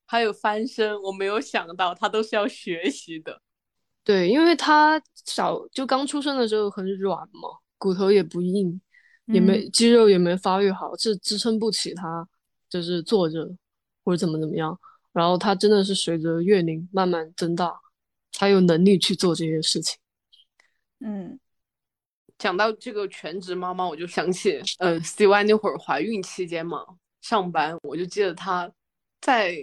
[0.08, 3.42] 还有翻身，我没有想到他都是要学习的。
[4.04, 8.80] 对，因为他小就刚出生的时候很软嘛，骨头也不硬，
[9.26, 12.28] 也没肌肉也没发育好，是支撑不起他。
[12.70, 13.56] 就是坐着，
[14.04, 14.76] 或者怎么怎么样，
[15.12, 17.72] 然后他真的是随着月龄慢慢增大，
[18.32, 19.96] 才有能力去做这些事情。
[21.00, 21.40] 嗯，
[22.38, 26.86] 讲到这个全职妈妈，我就想起，嗯，CY 那会儿怀孕期间嘛，
[27.22, 28.70] 上班，我就记得她
[29.22, 29.56] 在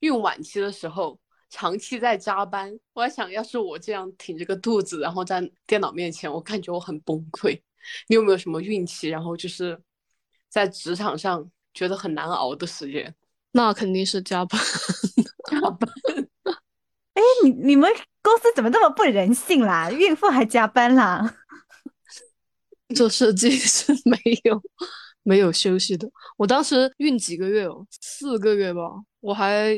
[0.00, 2.72] 孕晚期的时候，长期在加班。
[2.92, 7.60] 我在想，要是我这样挺着个肚子，然后在电脑面前，我感觉我很崩溃。
[8.08, 9.80] 你有没有什么孕期，然后就是
[10.48, 11.50] 在职场上？
[11.72, 13.14] 觉得很难熬的时间，
[13.52, 14.60] 那肯定是加班。
[15.48, 15.88] 加班。
[17.14, 17.88] 哎，你你们
[18.22, 19.88] 公司怎么这么不人性啦？
[19.92, 21.39] 孕妇还加班啦？
[22.96, 24.62] 做设计 是没有
[25.22, 26.08] 没有休息的。
[26.36, 28.82] 我当时孕几个月哦，四个月吧，
[29.20, 29.76] 我还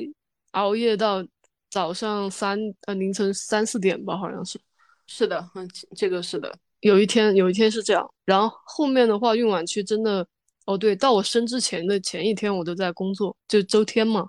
[0.52, 1.24] 熬夜到
[1.70, 4.60] 早上三呃凌晨三四点吧，好像是。
[5.06, 6.52] 是的，嗯，这个是的。
[6.80, 10.26] 有一天有一天是这样，然后后面的话孕晚期真的。
[10.64, 14.24] 哦，对，到我生之前的前一天，我都在工作，就周天嘛，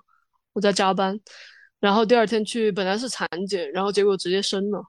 [0.52, 1.16] 我在加班，
[1.78, 4.84] 然后第二天去，本来是产检，然后结果直接生了。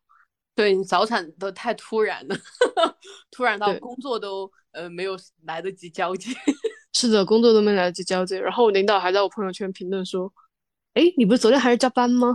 [0.55, 2.35] 对你早产的太突然了，
[3.29, 6.31] 突然到工作都呃没有来得及交接。
[6.93, 10.31] 是的，工作都没来得及交接，然后领导还在我朋友圈评论说
[10.95, 12.33] ：“哎，你不是昨天还是加班吗？”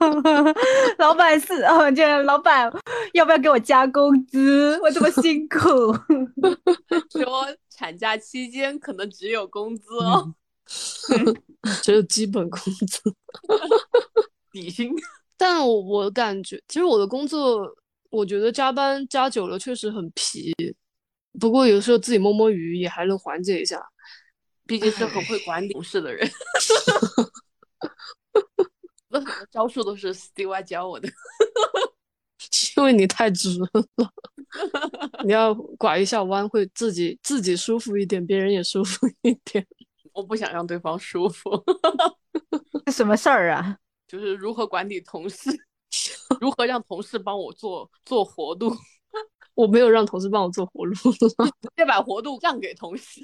[0.98, 2.72] 老板是哦，这老板
[3.12, 4.78] 要不要给我加工资？
[4.82, 5.58] 我这么辛苦。
[7.10, 7.46] 说。
[7.76, 10.32] 产假期间可能只有工资哦，
[11.82, 13.02] 只有基本工资，
[14.52, 14.94] 底薪。
[15.36, 17.68] 但我我感觉，其实我的工作，
[18.10, 20.52] 我觉得加班加久了确实很疲。
[21.40, 23.84] 不过有时候自己摸摸鱼也还能缓解一下，
[24.66, 26.30] 毕竟是很会管理同事的人。
[29.10, 31.08] 我很多招数都是 CY 教我的。
[32.76, 33.68] 因为你太直了，
[35.24, 39.64] 你要拐一下弯，会自己自己舒服一点，别人也舒服一点。
[40.12, 41.50] 我不想让对方舒服，
[42.92, 43.78] 什么事儿啊？
[44.06, 45.50] 就是如何管理同事，
[46.40, 48.74] 如何让同事帮我做做活路。
[49.54, 53.20] 我没有让同事帮我做活路， 直接把活路让给同事。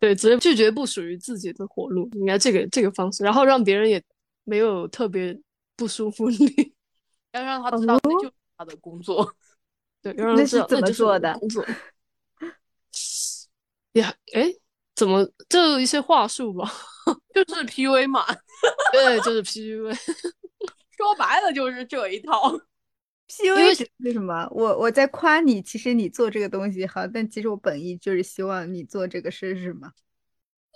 [0.00, 4.02] 对，直接拒绝不属于自己的活路，应该这个这个方式，然后让别人也
[4.44, 5.38] 没有特别
[5.76, 6.30] 不舒服。
[6.30, 6.72] 你
[7.32, 8.32] 要让他知道，那就是。
[8.56, 9.34] 他的工作，
[10.00, 11.36] 对，那是怎么做的？
[11.38, 11.66] 工作
[13.94, 14.54] 呀，哎，
[15.02, 16.72] 怎么就一些话术吧？
[17.34, 18.24] 就是 PUA 嘛，
[18.92, 19.92] 对，就是 PUA，
[20.96, 22.52] 说白了就是这一套。
[23.26, 24.46] PUA 为什么？
[24.52, 29.90] 我我在夸你，其实你做这个东西好，但其实我本意就是希望你做这个事，是吗？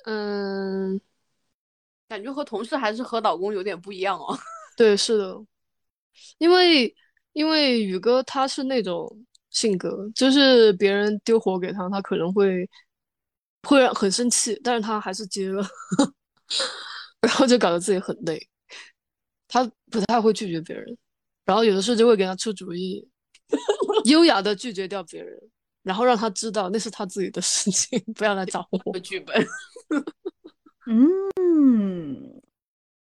[0.06, 1.00] 嗯，
[2.08, 4.36] 感觉和同事还是和老公有点不一样哦。
[4.76, 5.40] 对，是的，
[6.38, 6.92] 因为
[7.32, 12.68] 因为宇哥他是那种性格，就是别人丢活给他，他可能会
[13.66, 15.66] 会让很生气，但是他还是接了，
[17.20, 18.48] 然后就搞得自己很累。
[19.48, 20.96] 他不太会拒绝别人。
[21.44, 23.08] 然后有的时候就会给他出主意，
[24.04, 25.38] 优雅的拒绝掉别人，
[25.82, 28.98] 然后让他知道那是他自己的事情，不要来找我。
[28.98, 29.46] 剧本，
[30.86, 32.42] 嗯，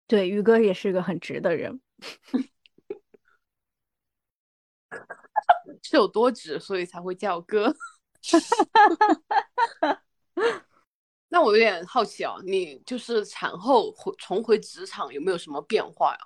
[0.08, 1.80] 对，宇哥也是个很直的人，
[5.82, 7.74] 是有多直，所以才会叫哥。
[11.29, 16.19] 那我有点好奇啊，你就是产后回重回职场有没有什么变化呀？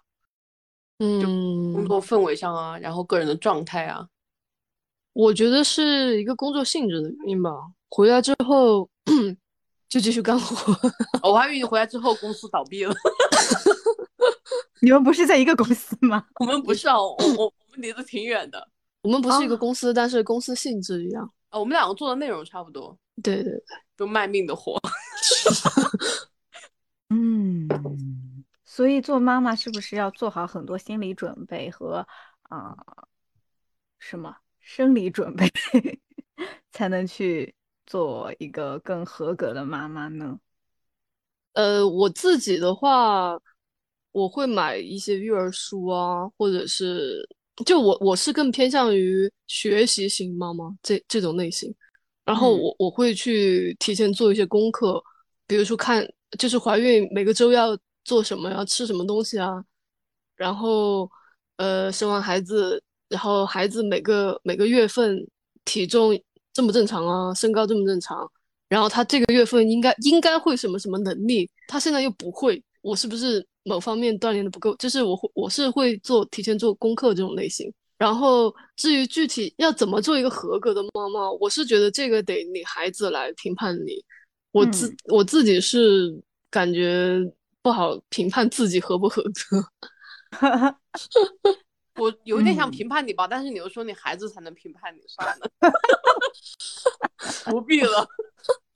[0.99, 4.07] 嗯，工作氛围上啊，然后个人的状态啊，
[5.14, 7.51] 我觉得是一个工作性质的原因吧。
[7.89, 8.89] 回来之后
[9.89, 10.74] 就继续干活。
[11.24, 12.93] 我还以为你回来之后公司倒闭了。
[14.82, 16.26] 你们不是在一个公司吗？
[16.39, 18.70] 我们不是啊，我我我们离得挺远的。
[19.01, 21.24] 我们不是一个公司，但是公司性质一样。
[21.49, 22.97] 啊，我们两个做的内容差不多。
[23.24, 23.64] 对对对，
[24.00, 24.80] 都卖命的活。
[27.10, 27.68] 嗯。
[28.64, 32.08] 所以做妈妈是不是要做好很多心理准备和
[32.43, 32.74] 啊
[33.97, 35.52] 什么生理准备，
[36.72, 37.54] 才能去
[37.86, 40.39] 做一个更合格的妈妈呢？
[41.54, 43.38] 呃，我自己的话，
[44.12, 47.28] 我会买一些育儿书啊，或者是
[47.66, 51.76] 就我我是更偏向于学习型妈妈这这种类型，
[52.30, 55.02] 然后我我会去提前做一些功课，
[55.48, 56.08] 比如说看
[56.38, 57.78] 就是怀孕每个周要。
[58.06, 59.64] 做什么要吃什么东西啊？
[60.36, 61.08] 然后，
[61.58, 65.28] 呃，生完孩子，然后孩子每个每个月份
[65.64, 66.20] 体重
[66.52, 67.32] 正不正常啊？
[67.36, 68.28] 身高正不正常？
[68.68, 71.48] 然后他这个月份应该应该会什么什么能力？
[71.68, 74.76] 他现在又不会，我是不是某方面锻炼的不够？
[74.78, 77.72] 就是我会我是会做提前做功课这种类型。
[78.00, 84.04] 然后至于具体要怎么做一个合格的妈妈，我是觉得这个得你孩子来评判你。
[84.52, 86.20] 我自我自己是
[86.50, 87.32] 感觉。
[87.62, 89.66] 不好评判自己合不合格，
[92.02, 95.52] 我有点想评判你吧，但是你又说你孩子才能评判你，算了，
[97.52, 98.08] 不必了。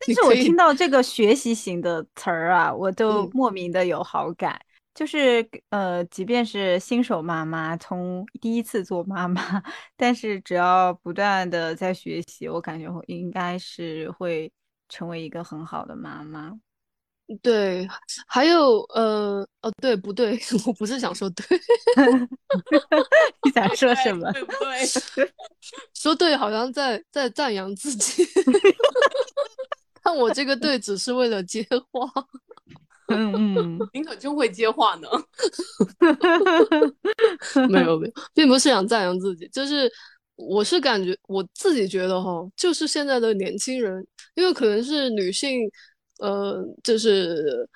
[0.05, 4.59] 但是我听到这个学习型的词儿啊，我都莫名的有好感。
[4.93, 9.41] 就是呃，即便是新手妈妈，从第一次做妈妈，
[9.97, 14.51] 但是只要不断的在学习，我感觉应该是会
[14.89, 16.51] 成为一个很好的妈妈。
[17.41, 17.87] 对，
[18.27, 20.37] 还有呃，哦，对不对？
[20.67, 21.59] 我不是想说对，
[23.43, 24.31] 你想说什么？
[24.33, 24.85] 对不对？
[25.95, 28.23] 说对，好像在在赞扬自己。
[30.03, 32.07] 但我这个对只是为了接话。
[33.15, 35.07] 嗯嗯， 您可真会接话呢。
[37.69, 39.91] 没有没有，并不是想赞扬自己，就是
[40.35, 44.05] 我是感觉我自己觉得哈，就是现在的年轻人，
[44.35, 45.61] 因为可能是女性。
[46.19, 47.67] 呃，就是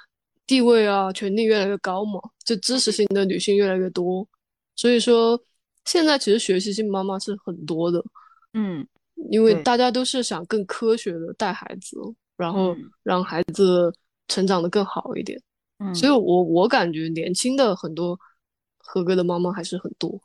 [0.45, 4.25] 地位啊，权力越来越高嘛，就知识型的女性越来越多，
[4.75, 5.38] 所以说
[5.85, 8.01] 现在其实学习性妈妈是很多的，
[8.53, 8.88] 嗯，
[9.31, 11.97] 因为大家都是想更科学的带孩子，
[12.38, 13.91] 然后让孩子
[14.28, 15.39] 成长的更好一点，
[15.80, 18.19] 嗯，所以我我感觉年轻的很多
[18.80, 20.21] 合格的妈妈还是很多，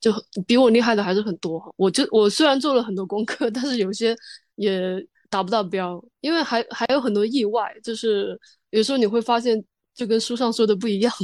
[0.00, 0.12] 就
[0.46, 1.74] 比我厉害的还是很多。
[1.76, 4.16] 我就我虽然做了很多功课， 但是有些
[4.56, 5.06] 也。
[5.32, 8.36] 达不到标，因为还还有很多意外，就是
[8.70, 9.64] 有时候你会发现
[9.94, 11.14] 就跟书上说的不一样，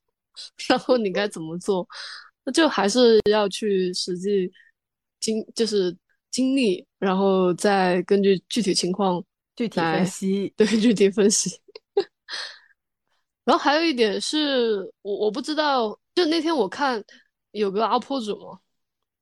[0.66, 1.86] 然后你该怎么做，
[2.46, 4.50] 那就还是要去实际
[5.20, 5.94] 经就是
[6.30, 9.22] 经历，然后再根据具体情况
[9.60, 11.60] 具体分析， 对具体分析。
[13.44, 17.02] 然后还有一点是我我不知道，就那天我看
[17.50, 18.58] 有个阿婆主嘛，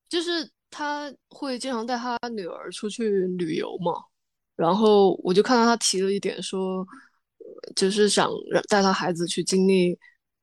[0.09, 3.09] 就是他会经常带他女儿出去
[3.39, 3.93] 旅游嘛。
[4.55, 6.87] 然后我就看到他提了一点，说
[7.75, 9.99] 就是想让带他孩子去经历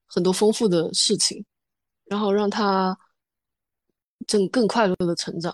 [0.07, 1.45] 很多丰富的事情，
[2.05, 2.97] 然后让他
[4.25, 5.53] 正更快乐的成长。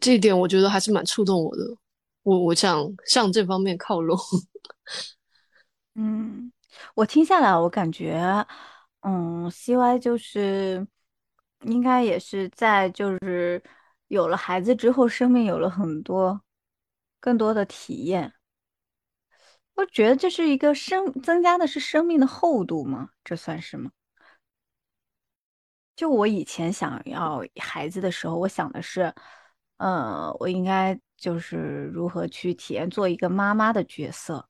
[0.00, 1.62] 这一点我觉得还是蛮触动我的。
[2.24, 4.18] 我我想向这方面靠拢。
[5.94, 6.52] 嗯，
[6.96, 8.20] 我听下来，我感觉，
[9.00, 10.86] 嗯，C Y 就是
[11.62, 13.62] 应该也是在就是
[14.08, 16.42] 有了孩子之后，生命有了很多。
[17.20, 18.34] 更多的体验，
[19.76, 23.12] 我觉得这是一个生增加的是生命的厚度吗？
[23.24, 23.90] 这算是吗？
[25.96, 29.14] 就我以前想要孩子的时候，我想的是，
[29.78, 34.48] 呃，我应该就是如何去体验做一个妈妈的角色，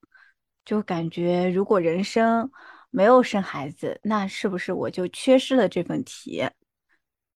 [0.65, 2.51] 就感觉如果人生
[2.91, 6.55] 没有生孩子，那是不是我就缺失了这份体验？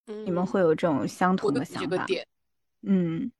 [0.07, 2.05] 嗯你们会有这种相同的想法？
[2.81, 3.31] 嗯。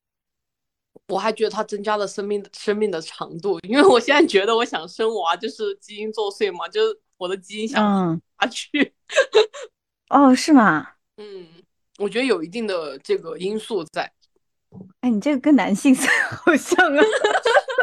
[1.07, 8.93] 我还觉得它增加了生命的生命的长度，因为我现在觉得我想生娃就是基因作祟嘛，就是我的基因想下去。
[10.09, 10.87] 哦，是吗？
[11.17, 11.47] 嗯，
[11.97, 14.11] 我觉得有一定的这个因素在。
[15.01, 15.95] 哎，你这个跟男性
[16.45, 17.03] 好像啊，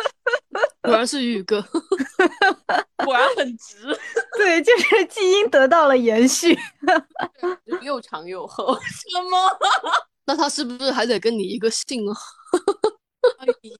[0.82, 1.60] 果然是宇哥，
[3.04, 3.76] 果然很直。
[4.36, 6.56] 对，就是基因得到了延续，
[7.82, 8.74] 又长又厚。
[8.80, 9.58] 什么？
[10.26, 12.16] 那他是不是还得跟你一个姓啊？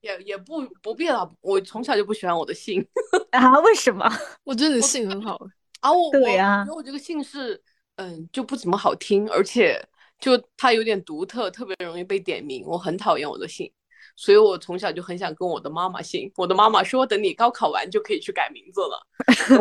[0.01, 2.85] 也也不不必了，我从小就不喜欢我的姓
[3.31, 3.59] 啊？
[3.61, 4.11] 为什么？
[4.45, 5.39] 我觉得你姓很好
[5.81, 5.93] 啊！
[5.93, 7.61] 我对呀，因为我这个姓是
[7.97, 9.81] 嗯就不怎么好听，而且
[10.19, 12.64] 就它有点独特，特别容易被点名。
[12.67, 13.71] 我很讨厌我的姓，
[14.17, 16.33] 所以我从小就很想跟我的妈妈姓。
[16.37, 19.07] 我的妈妈说，等你高考完就可以去改名字了。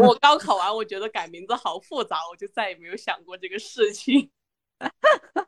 [0.02, 4.30] 我高考完，我觉得改名字好复杂，我就再也没有想过这个事情。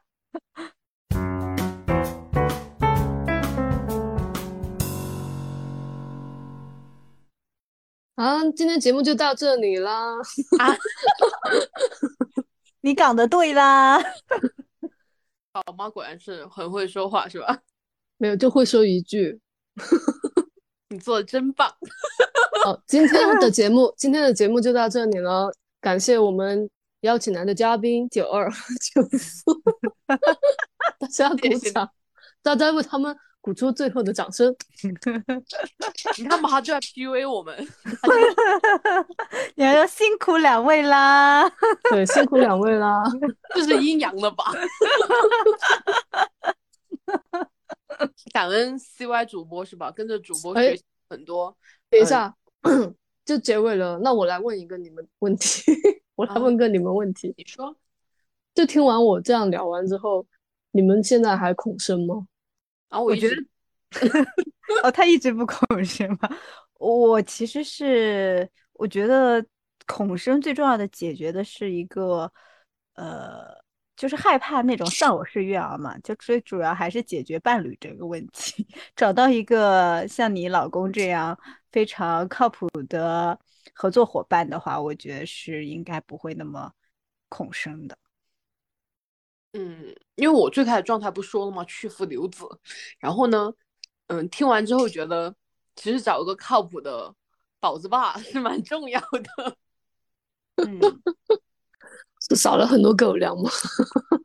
[8.16, 10.16] 啊，今天节目就到这里啦！
[10.58, 10.76] 啊，
[12.82, 14.02] 你讲的对啦，
[15.64, 17.60] 宝妈果然是很会说话，是吧？
[18.18, 19.40] 没有，就会说一句，
[20.90, 21.70] 你做的真棒。
[22.64, 26.70] 好，今天的节目，今天的节目就到这里了，感谢我们
[27.02, 28.50] 邀请来的嘉宾九二
[28.94, 29.44] 九四，
[31.00, 31.38] 大家鼓
[31.72, 31.90] 掌，
[32.42, 33.16] 大家为他们。
[33.48, 34.54] 鼓出最后的掌声！
[36.18, 37.56] 你看嘛，他就在 PUA 我们。
[39.56, 41.50] 你要辛苦两位啦，
[41.90, 43.02] 对，辛苦两位啦，
[43.56, 44.52] 这是阴阳的吧？
[48.34, 49.90] 感恩 CY 主播是吧？
[49.92, 51.56] 跟着主播学习很多。
[51.90, 52.36] 等一下，
[53.24, 55.72] 就结尾了，那我来问一个你们问题，
[56.16, 57.34] 我来问个你们问题。
[57.38, 57.74] 你说，
[58.54, 60.26] 就听完我这样聊完之后，
[60.72, 62.28] 你们现在还恐生吗？
[62.90, 63.36] 然后我觉得，
[64.84, 66.30] 哦，他一直不恐生吗？
[66.80, 69.44] 我其实是，我觉得
[69.86, 72.32] 恐生最重要的解决的是一个，
[72.94, 73.48] 呃，
[73.96, 81.38] 就是害怕那种丧偶式育儿嘛，就最主要还是解决伴侣这个问题， 找到一个像你老公这样
[81.72, 83.38] 非常靠谱的
[83.74, 86.72] 合作伙伴的话，我觉得是应该不会那么
[87.30, 87.98] 恐生的。
[89.60, 91.64] 嗯，因为我最开始状态不说了吗？
[91.66, 92.46] 去父留子，
[93.00, 93.52] 然后呢，
[94.06, 95.34] 嗯，听完之后觉得，
[95.76, 97.12] 其实找一个靠谱的
[97.60, 99.58] 宝子爸 是蛮重要的。
[100.58, 100.80] 嗯，
[102.30, 103.50] 是少了很多狗粮吗？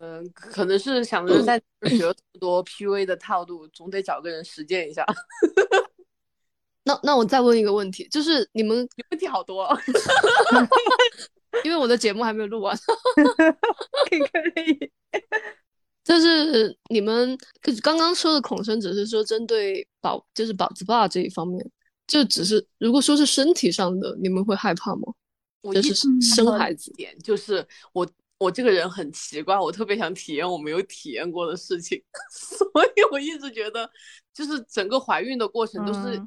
[0.00, 1.56] 嗯，可能是想着在
[1.86, 5.06] 学这么多 PUA 的套路，总得找个人实践一下。
[6.82, 8.76] 那那我再问一个问题，就是你们
[9.10, 9.68] 问题好多。
[11.64, 12.76] 因为我的节目还没有录完，
[14.08, 14.90] 可 以可以。
[16.02, 17.38] 就是你们
[17.82, 21.70] 刚刚说的恐生，只是说针对宝，就是宝子爸这一方面，
[22.06, 25.12] 就只是如果说是身体上的，你们会害怕吗？
[25.74, 28.08] 就是生孩子点，就是我
[28.38, 32.02] 我这个人很奇怪，我特别想体验我没有体验过的事情，
[32.32, 32.66] 所
[32.96, 33.88] 以我一直觉得，
[34.32, 36.20] 就是整个怀孕的过程都是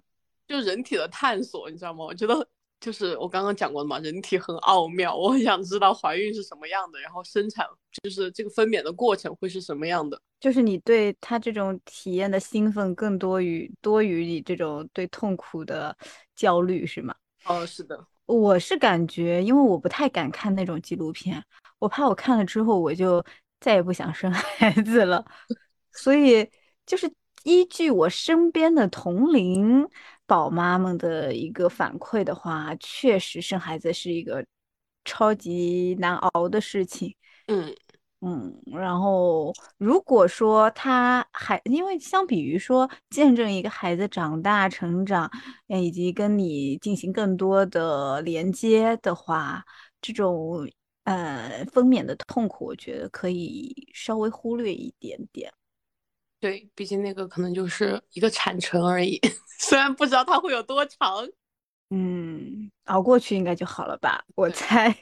[0.48, 2.06] 就人体的探索，你知道吗？
[2.06, 2.48] 我觉得。
[2.84, 7.66] 就是我刚刚讲过的嘛，人体很奥妙， 我很想知道怀孕是什么样的，然后生产
[8.04, 10.20] 就是这个分娩的过程会是什么样的。
[10.42, 15.96] 就是你对他这种体验的兴奋更多于多于你这种对痛苦的
[16.36, 17.16] 焦虑，是吗？
[17.46, 21.42] 哦，是的，我是感觉，因为我不太敢看那种纪录片，
[21.80, 23.24] 我怕我看了之后我就
[23.62, 25.26] 再也不想生孩子了，
[25.94, 26.46] 所以
[26.86, 27.10] 就是
[27.46, 29.88] 依据我身边的同龄。
[30.34, 34.44] 宝妈们的一个反馈的话，确实生孩子是一个
[35.06, 37.16] 超级难熬的事情。
[37.46, 37.72] 嗯
[38.22, 45.30] 嗯，然后如果说他还因为相比于说见证一个孩子长大成长，
[45.68, 49.64] 以及跟你进行更多的连接的话，
[50.02, 50.68] 这种
[51.04, 55.54] 呃分娩的痛苦，我觉得可以稍微忽略一点点。
[56.44, 59.18] 对，毕竟那个可能就是一个产程而已，
[59.60, 61.26] 虽然不知道它会有多长，
[61.90, 64.94] 嗯，熬过去应该就好了吧，我猜。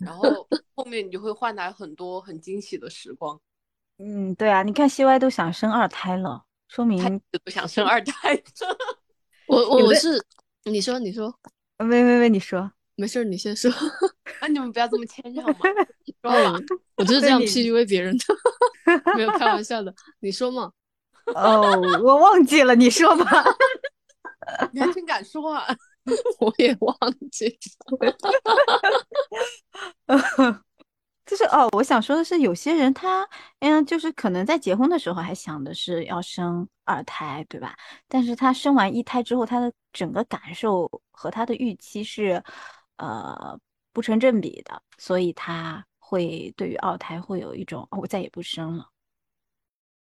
[0.00, 3.40] 然 后后面你就会换来很多很惊喜的时光。
[3.96, 8.38] 嗯，对啊，你看西歪都想生二胎了，说明不想生二胎。
[9.48, 10.22] 我我我是
[10.64, 11.34] 你说你说，
[11.78, 13.70] 喂喂喂，你说，没事你先说。
[14.40, 15.56] 那 你们不要这么谦让嘛。
[16.22, 16.60] 哦，
[16.96, 18.24] 我就是这样 PUA 别人的，
[19.16, 19.94] 没有开玩笑的。
[20.20, 20.72] 你说嘛？
[21.34, 23.44] 哦，我忘记了，你说吧。
[24.72, 25.66] 你还真敢说啊！
[26.38, 26.96] 我也忘
[27.32, 27.46] 记
[28.00, 28.16] 了。
[31.26, 33.28] 就是哦，我想说的是，有些人他，
[33.58, 37.76] 嗯，就是可能在结婚的时候还想的是要生二胎，对吧？
[38.06, 42.40] 但是他生完一胎之后，他的整个感受和他的预期是，
[42.96, 43.58] 呃，
[43.92, 48.88] 不成正比的，所以他会对于二胎会有一种，我再也不生了。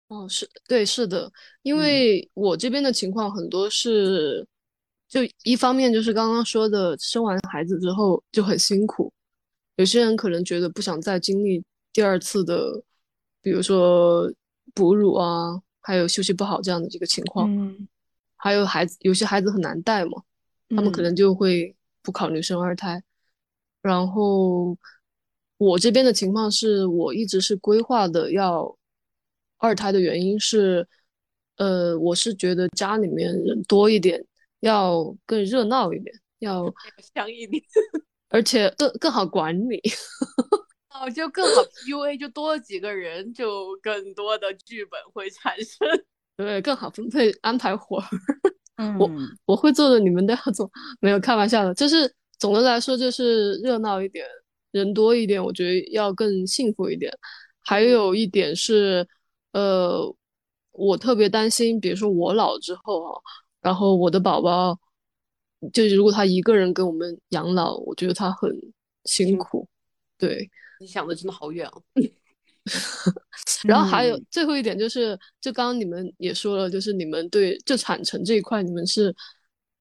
[0.10, 1.32] 哦，是对，是的，
[1.64, 4.46] 因为我这边的情况很多是，
[5.08, 9.12] 就一方面就是刚刚说的，生完孩子之后就很辛苦。
[9.78, 12.84] 有些人可能觉得不想再经历第二次的，
[13.42, 14.32] 比如说
[14.76, 17.50] 哺乳啊，还有休息不好这样的这个情况。
[17.50, 17.88] 嗯，
[18.36, 20.22] 还有孩子，有些孩子很难带嘛，
[20.70, 23.02] 他们可能就会不考虑生二胎。
[23.82, 24.78] 然后
[25.58, 28.78] 我这边的情况是我一直是规划的要
[29.58, 30.88] 二胎的原因是，
[31.58, 34.24] 呃，我是觉得家里面人多一点，
[34.60, 36.66] 要更热闹一点，要
[37.16, 37.64] 香一点。
[38.30, 39.80] 而且更更好管理，
[40.90, 45.88] 哦，就更好 PUA，就多几个人，就更多的剧本会产生，
[46.36, 48.08] 对，更好分配安排活儿。
[48.78, 49.10] 嗯，我
[49.46, 50.70] 我会做的，你们都要做，
[51.00, 51.74] 没有开玩笑的。
[51.74, 54.26] 就是总的来说，就是热闹一点，
[54.72, 57.12] 人多一点，我觉得要更幸福一点。
[57.60, 59.08] 还有一点是，
[59.52, 60.14] 呃，
[60.72, 63.22] 我特别担心，比如说我老之后啊，
[63.62, 64.80] 然后我的宝宝。
[65.72, 68.52] 就是如果他一个人跟我们养老，我觉得他很
[69.06, 69.66] 辛苦。
[70.18, 71.82] 对，你想的真的好远哦。
[73.66, 79.14] 然后还有最后一点就是，就刚刚你们也说了，就是你们对就产程这一块，你们是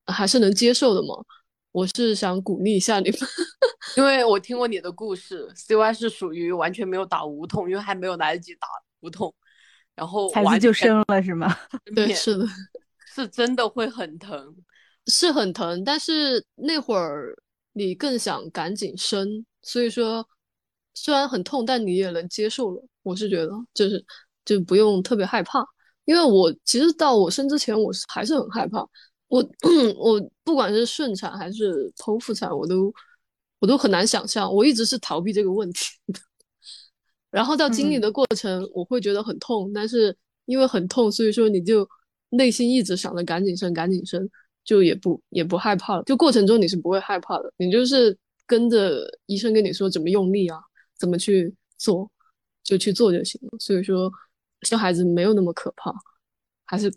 [0.06, 1.14] 还是能接受的吗？
[1.70, 3.18] 我是想鼓励一下你们，
[3.96, 8.66] 因为我听过你的故事，CY 是属于完全没有打无痛，因为还没有来得及打
[9.00, 9.34] 无痛，
[9.94, 11.56] 然后孩子就生了是吗？
[11.94, 12.46] 对，是的，
[13.14, 14.54] 是真的会很疼。
[15.08, 17.34] 是很疼，但是那会儿
[17.72, 20.24] 你更想赶紧生，所以说
[20.94, 22.82] 虽然很痛，但你也能接受了。
[23.02, 24.04] 我是觉得就是
[24.44, 25.64] 就不用特别害怕，
[26.04, 28.86] 因为我其实到我生之前，我是还是很害怕。
[29.28, 29.42] 我
[29.96, 32.92] 我不管是顺产还是剖腹产，我都
[33.58, 35.80] 我都很难想象，我一直是逃避这个问题
[36.12, 36.20] 的。
[37.30, 41.88] 然后到经历的过程，我会觉得很痛，但是因为很痛，所以说你就
[42.30, 44.28] 内心一直想着赶紧生，赶紧生。
[44.64, 48.16] 就也不也不害怕了，就过程中你是不会害怕的，你就是
[48.46, 50.56] 跟着医生跟你说怎么用力啊，
[50.96, 52.10] 怎么去做，
[52.62, 53.58] 就去做就行了。
[53.58, 54.10] 所以说
[54.62, 55.92] 生孩子没有那么可怕，
[56.64, 56.92] 还是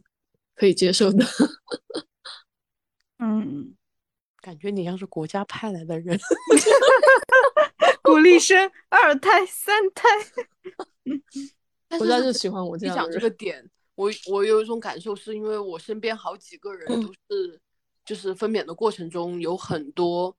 [0.55, 1.25] 可以接受的。
[3.19, 3.75] 嗯，
[4.41, 6.19] 感觉你像是国家派来的人
[8.03, 10.07] 鼓励生二胎、三胎。
[11.97, 13.67] 国家就喜欢我这样讲这个点。
[13.95, 17.61] 我我有一种感受，是因为我身边好几个人都是，
[18.03, 20.35] 就是分娩的过程中有很多，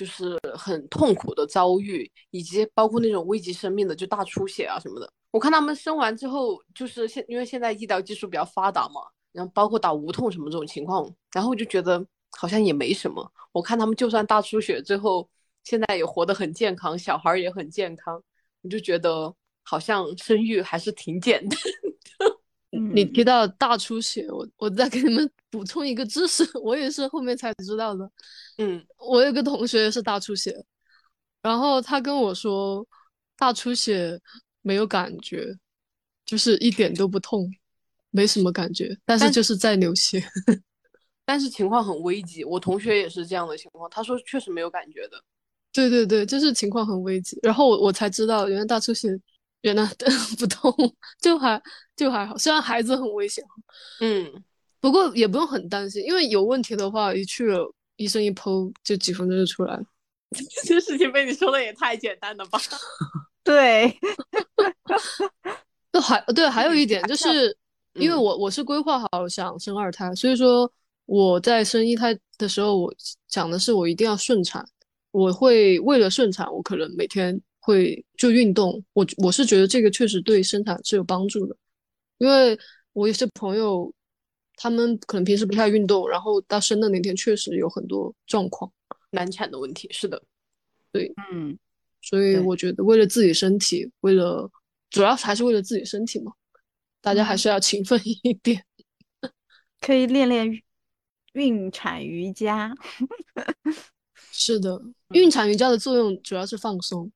[0.00, 5.06] 就是很痛苦的遭遇，以及包括那种危及生命的，就大出血啊什么的。
[5.30, 13.30] 我看他们生完之后，就是现因为现在医疗技术比较发达嘛，然后包括打无痛什么这种情况，然后我就觉得好像也没什么。
[13.52, 15.28] 我看他们就算大出血，最后
[15.64, 18.22] 现在也活得很健康，小孩也很健康，
[18.62, 22.80] 我就觉得好像生育还是挺简单的。
[22.94, 28.10] 你提到大出血，我我再给你们补充一个知识， 我也是后面才知道的。
[28.58, 30.54] 嗯，我有个同学是大出血，
[31.42, 32.86] 然后他跟我说，
[33.36, 34.18] 大出血
[34.62, 35.54] 没有感觉，
[36.24, 37.50] 就是一点都不痛，
[38.10, 40.22] 没什么感觉，但是就是在流血，
[41.24, 42.44] 但是情况很危急。
[42.44, 45.22] 我同学也是这样的情况，他说确实没有感觉的。
[45.72, 49.08] 对对对，就是情况很危急，然后我我才知道，原来大出血。
[49.62, 49.84] 原来
[50.38, 50.72] 不痛，
[51.20, 51.62] 就还
[51.94, 53.44] 就还好，虽然孩子很危险，
[54.00, 54.42] 嗯，
[54.80, 59.82] 不过也不用很担心，因为有问题的话，一去了医生一剖，就几分钟就出来了。
[60.64, 62.58] 这事情被你说的也太简单了吧？
[63.44, 63.94] 对，
[65.92, 67.56] 那还对，还有一点就是，
[67.94, 70.70] 因为我我是规划好想生二胎，所以说
[71.06, 72.94] 我在生一胎的时候，我
[73.28, 74.64] 讲的是我一定要顺产，
[75.10, 77.40] 我会为了顺产，我可能每天。
[77.62, 81.54] 会就运动，我我是觉得这个确实对生产是有帮助的，
[82.16, 82.58] 因为
[82.94, 83.92] 我有些朋友，
[84.62, 88.70] 他们可能平时不太运动，然后到生的那天确实有很多状况，
[89.12, 90.22] 难产的问题是的，
[90.92, 91.58] 对，嗯，
[92.02, 94.50] 所以我觉得为了自己身体，为了
[94.90, 96.32] 主要还是为了自己身体嘛，
[97.00, 98.62] 大家还是要勤奋一点，
[99.80, 100.62] 可以练练
[101.32, 102.74] 孕产瑜伽。
[104.30, 104.78] 是的，
[105.14, 107.10] 孕产瑜伽的作用主要是放松。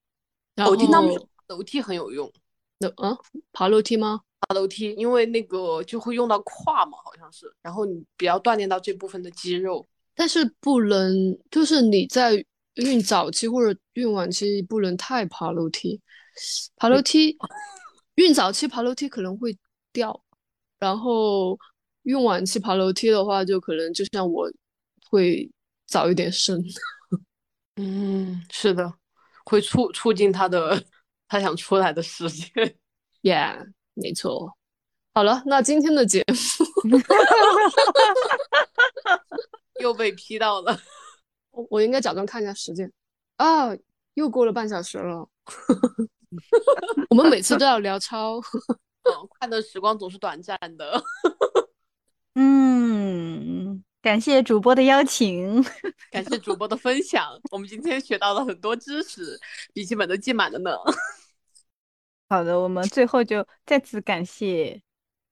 [0.67, 1.15] 我听他们
[1.49, 2.33] 楼梯很有用。
[2.79, 3.15] 那啊，
[3.53, 4.23] 爬楼梯吗？
[4.47, 7.53] 爬楼梯，因为那个就会用到胯嘛，好像是。
[7.63, 9.85] 然后你比较锻炼到这部分的肌肉，
[10.15, 12.45] 但是不能，就是你在
[12.75, 16.01] 孕早期或者孕晚期不能太爬楼梯。
[16.77, 17.37] 爬楼梯，
[18.17, 19.57] 孕早期爬楼梯可能会
[19.93, 20.25] 掉，
[20.79, 21.59] 然后
[22.03, 24.51] 孕晚期爬楼梯的话，就可能就像我
[25.09, 25.49] 会
[25.87, 26.61] 早一点生。
[27.77, 28.93] 嗯，是的，
[29.45, 30.83] 会促促进他的
[31.29, 32.51] 他想出来的时间。
[33.23, 34.55] Yeah，没错。
[35.15, 36.23] 好了，那今天的节
[36.83, 36.99] 目
[39.81, 40.79] 又被批到了。
[41.53, 42.93] 我我应该假装看一下时间
[43.37, 43.71] 啊，
[44.15, 45.29] 又过了半小时了。
[47.11, 48.41] 我们每次都要聊超，
[49.05, 51.01] 嗯，快乐时光总是短暂的。
[52.35, 55.65] 嗯，感谢主播的邀请，
[56.11, 59.39] 感谢主播的分享，我们今天学到了很多知识，
[59.73, 60.77] 笔记本都记满了呢。
[62.35, 64.83] 好的，我们最后就再次感谢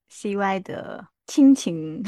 [0.09, 2.01] CY 的亲情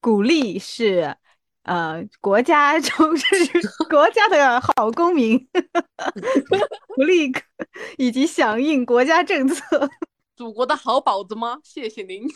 [0.00, 1.16] 鼓励是。
[1.62, 3.26] 呃，国家就是
[3.88, 5.38] 国家的好公民，
[6.96, 7.30] 鼓励
[7.98, 9.88] 以及响应国家政策，
[10.34, 11.58] 祖国的好宝子吗？
[11.62, 12.26] 谢谢您。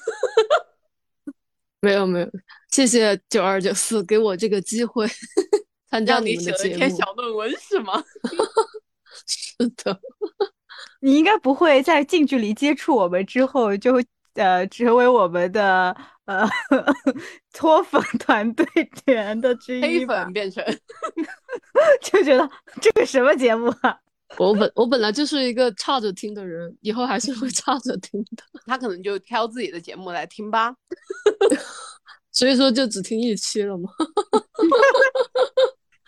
[1.81, 2.31] 没有没有，
[2.71, 5.09] 谢谢九二九四给我这个机会
[5.89, 6.77] 参加你们的节目。
[6.77, 8.05] 篇小论文是吗？
[9.27, 9.99] 是的。
[11.05, 14.03] 你应该不会在近距离接触我们之后就
[14.33, 15.95] 呃成为我们的。
[16.25, 16.49] 呃，
[17.53, 18.67] 脱粉 团队
[19.05, 20.65] 员的之一，黑粉变成，
[22.01, 22.51] 就觉得
[22.81, 23.95] 这个什么节目啊？
[24.39, 28.43] 我本我本来就是一个差着听的人，以后还是会差着听的。
[28.65, 30.75] 他可能就挑自己的节目来听吧，
[32.33, 33.91] 所以说就只听一期了吗？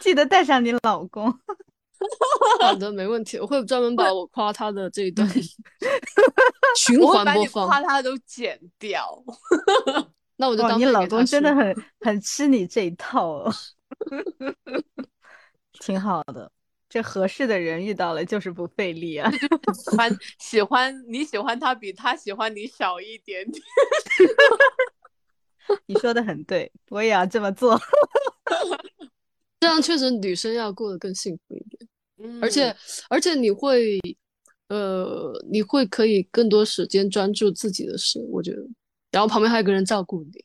[0.00, 1.30] 记得带上你老公。
[2.60, 5.28] 好的， 没问题，我会专门把我夸他的这一段
[6.76, 9.22] 循环播放，夸他都剪掉。
[10.36, 13.54] 那我就当你老公真的很很吃你这一套哦，
[15.80, 16.50] 挺好的。
[16.88, 19.30] 这合适的人遇到了就是不费力啊。
[19.30, 23.62] 喜欢喜欢你喜欢他比他喜欢你少一点点。
[25.86, 27.78] 你说的很对，我也要这么做。
[29.58, 31.88] 这样确实女生要过得更幸福一点。
[32.22, 32.74] 嗯，而且
[33.08, 33.98] 而且你会，
[34.68, 38.62] 呃，你会可以更多时间专注自己的事，我觉得。
[39.12, 40.44] 然后旁边还有个人照顾你，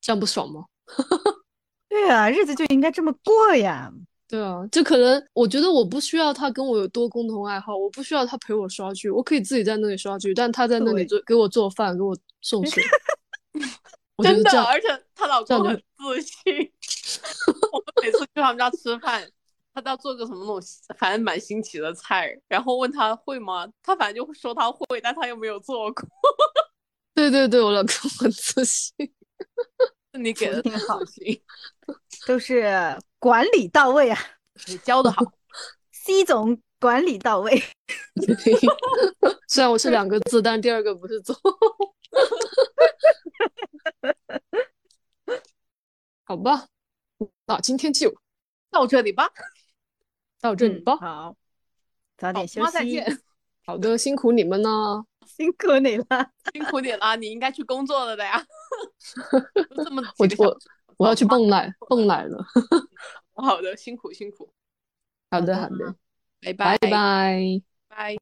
[0.00, 0.64] 这样不爽吗？
[1.88, 3.92] 对啊，日子就应该这么过呀。
[4.28, 12.82] 对啊，就可能我觉得我不需要他跟我有多共同爱好，我不需要他陪我刷剧，我可以自己在那里刷剧，但他在那里做给我做饭，给我送水。
[14.22, 16.72] 真的，而且她老公很自信。
[17.70, 19.22] 我们每次去他们家吃饭，
[19.76, 20.58] 他都要做个什么那种
[20.96, 23.68] 反正蛮新奇的菜，然后问他会吗？
[23.82, 26.08] 他反正就说他会，但他又没有做过。
[27.14, 28.90] 对对对，我老公很自信，
[30.18, 30.98] 你给的挺好，
[32.26, 32.64] 都是
[33.18, 34.18] 管理到位啊，
[34.66, 35.22] 你教的好
[35.92, 37.62] ，C 总管理到位。
[39.46, 41.36] 虽然我是两个字，但第二个不是总。
[46.24, 46.66] 好吧，
[47.44, 48.14] 那今天就
[48.70, 49.30] 到这里吧，
[50.46, 50.96] 到这里吧。
[50.96, 51.36] 好，
[52.16, 52.72] 早点休息。
[52.72, 53.04] 再见。
[53.66, 55.04] 好的，辛苦你们了。
[55.26, 58.40] 辛苦你了，辛苦你了，你应该去工作了的呀。
[59.84, 60.58] 这么我我
[60.98, 62.44] 我要去蹦奶 蹦奶了。
[63.34, 64.48] 好的，辛苦辛苦。
[65.30, 65.94] 好的好的，
[66.40, 66.90] 拜拜拜拜
[67.88, 68.16] 拜。